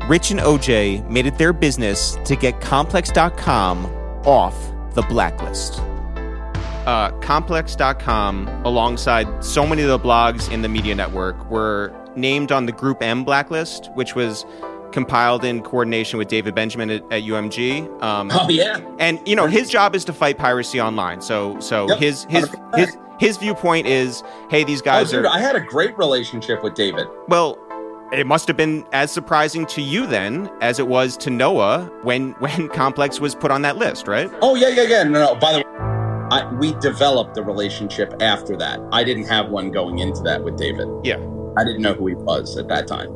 [0.09, 3.87] Rich and OJ made it their business to get Complex.com
[4.25, 4.55] off
[4.95, 5.81] the blacklist.
[6.87, 12.67] Uh, Complex.com, alongside so many of the blogs in the media network, were named on
[12.67, 14.47] the Group M blacklist, which was
[14.93, 18.01] compiled in coordination with David Benjamin at, at UMG.
[18.01, 18.81] Um, Oh, yeah.
[19.01, 21.21] and you know his job is to fight piracy online.
[21.21, 25.33] So so Yep, his his his his viewpoint is, hey, these guys oh, dude, are
[25.33, 27.09] I had a great relationship with David.
[27.27, 27.59] well.
[28.13, 32.31] It must have been as surprising to you then as it was to Noah when
[32.39, 34.31] when Complex was put on that list, right?
[34.43, 35.03] Oh yeah, yeah, yeah.
[35.03, 35.35] No, no.
[35.35, 35.65] By the way,
[36.31, 38.81] I, we developed a relationship after that.
[38.93, 40.89] I didn't have one going into that with David.
[41.05, 41.19] Yeah.
[41.57, 43.09] I didn't know who he was at that time.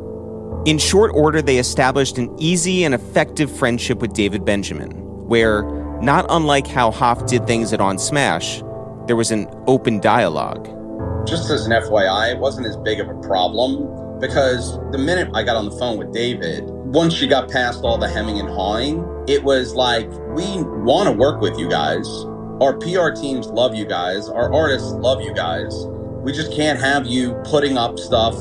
[0.65, 4.91] In short order, they established an easy and effective friendship with David Benjamin,
[5.29, 5.63] where,
[6.01, 8.63] not unlike how Hoff did things at On Smash,
[9.07, 10.67] there was an open dialogue.
[11.27, 13.89] Just as an FYI, it wasn't as big of a problem
[14.21, 17.99] because the minute I got on the phone with David, once you got past all
[17.99, 22.07] the hemming and hawing, it was like, we want to work with you guys.
[22.61, 24.29] Our PR teams love you guys.
[24.29, 25.73] Our artists love you guys.
[26.23, 28.35] We just can't have you putting up stuff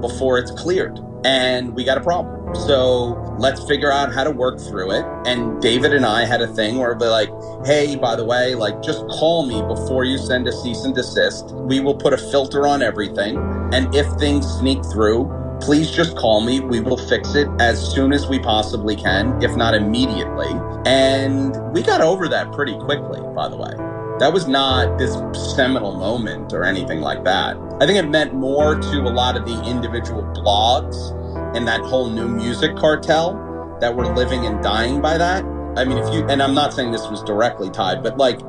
[0.00, 0.98] before it's cleared.
[1.24, 2.39] And we got a problem.
[2.54, 5.04] So let's figure out how to work through it.
[5.26, 7.30] And David and I had a thing where we're like,
[7.64, 11.54] hey, by the way, like just call me before you send a cease and desist.
[11.54, 13.36] We will put a filter on everything.
[13.72, 15.30] And if things sneak through,
[15.60, 16.60] please just call me.
[16.60, 20.50] We will fix it as soon as we possibly can, if not immediately.
[20.86, 23.72] And we got over that pretty quickly, by the way.
[24.18, 25.14] That was not this
[25.56, 27.56] seminal moment or anything like that.
[27.80, 31.16] I think it meant more to a lot of the individual blogs
[31.54, 35.44] and that whole new music cartel that were living and dying by that.
[35.76, 38.40] I mean, if you, and I'm not saying this was directly tied, but like,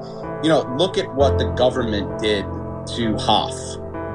[0.44, 2.46] you know, look at what the government did
[2.96, 3.56] to Hoff.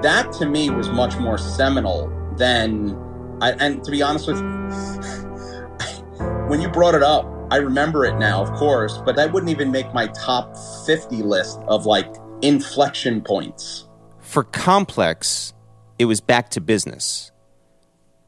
[0.02, 2.96] That to me was much more seminal than,
[3.40, 4.44] I, and to be honest with you,
[6.48, 9.70] when you brought it up, I remember it now, of course, but that wouldn't even
[9.70, 12.12] make my top 50 list of like
[12.42, 13.88] inflection points.
[14.18, 15.54] For Complex,
[15.98, 17.30] it was back to business.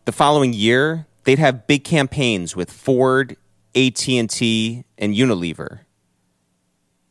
[0.08, 3.36] The following year, they'd have big campaigns with Ford,
[3.76, 5.80] AT&T, and Unilever.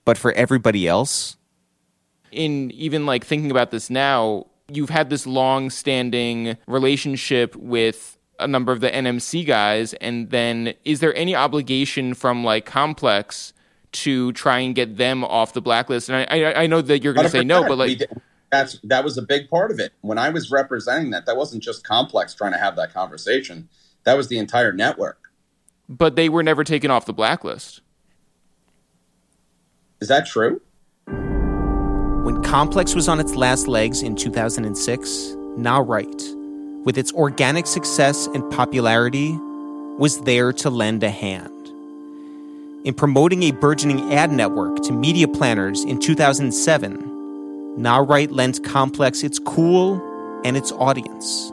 [0.03, 1.37] But for everybody else,
[2.31, 8.47] in even like thinking about this now, you've had this long standing relationship with a
[8.47, 13.53] number of the NMC guys, and then is there any obligation from like Complex
[13.91, 16.09] to try and get them off the blacklist?
[16.09, 17.67] And I, I, I know that you're going to say no, 100%.
[17.67, 19.91] but We like, did- that's that was a big part of it.
[20.01, 23.69] When I was representing that, that wasn't just Complex trying to have that conversation.
[24.03, 25.19] That was the entire network.
[25.89, 27.81] but they were never taken off the blacklist.
[29.99, 30.61] Is that true?
[32.27, 36.21] when Complex was on its last legs in 2006, Nah Right,
[36.83, 39.31] with its organic success and popularity,
[39.97, 41.53] was there to lend a hand.
[42.85, 47.16] In promoting a burgeoning ad network to media planners in 2007,
[47.77, 50.01] Right lent Complex its cool
[50.43, 51.51] and its audience.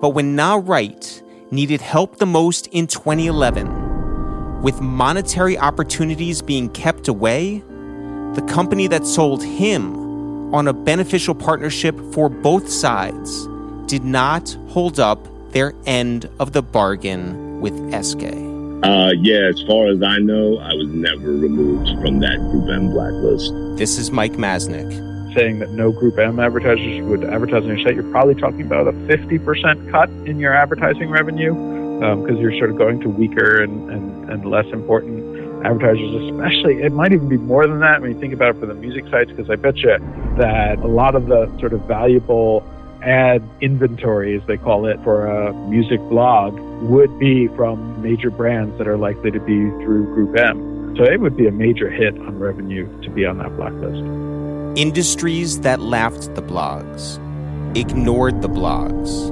[0.00, 7.62] But when Right needed help the most in 2011, with monetary opportunities being kept away,
[8.34, 13.46] the company that sold him on a beneficial partnership for both sides
[13.86, 18.45] did not hold up their end of the bargain with eskay.
[18.82, 22.90] Uh, yeah, as far as I know, I was never removed from that Group M
[22.90, 23.52] blacklist.
[23.78, 24.92] This is Mike Masnick.
[25.34, 28.86] saying that no Group M advertisers would advertise on your site, you're probably talking about
[28.86, 31.54] a 50% cut in your advertising revenue
[32.22, 35.24] because you're sort of going to weaker and, and, and less important
[35.64, 36.82] advertisers, especially.
[36.82, 39.04] It might even be more than that when you think about it for the music
[39.10, 39.96] sites, because I bet you
[40.36, 42.60] that a lot of the sort of valuable
[43.06, 48.76] ad inventory, as they call it, for a music blog would be from major brands
[48.78, 50.94] that are likely to be through Group M.
[50.96, 54.02] So it would be a major hit on revenue to be on that blacklist.
[54.78, 57.18] Industries that laughed the blogs,
[57.76, 59.30] ignored the blogs,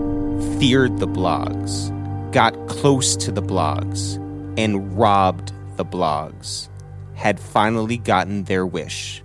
[0.58, 1.90] feared the blogs,
[2.32, 4.16] got close to the blogs,
[4.56, 6.68] and robbed the blogs
[7.14, 9.22] had finally gotten their wish.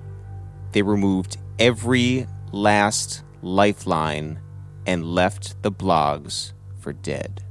[0.72, 4.40] They removed every last lifeline
[4.86, 7.44] and left the blogs for dead.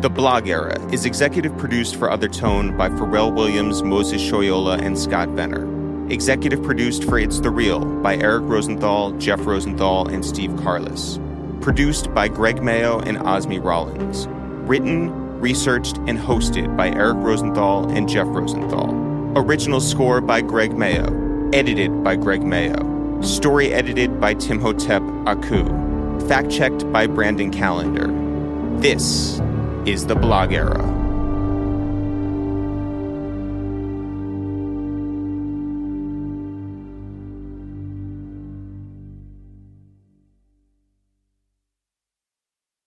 [0.00, 4.98] The Blog Era is executive produced for Other Tone by Pharrell Williams, Moses Shoyola, and
[4.98, 6.10] Scott Vener.
[6.10, 11.20] Executive produced for It's the Real by Eric Rosenthal, Jeff Rosenthal, and Steve Carless.
[11.60, 14.26] Produced by Greg Mayo and Osmi Rollins.
[14.66, 18.90] Written, researched, and hosted by Eric Rosenthal and Jeff Rosenthal.
[19.36, 21.50] Original score by Greg Mayo.
[21.52, 23.20] Edited by Greg Mayo.
[23.22, 25.64] Story edited by Timhotep Aku.
[26.28, 28.08] Fact checked by Brandon Calendar.
[28.80, 29.40] This
[29.86, 30.99] is the blog era.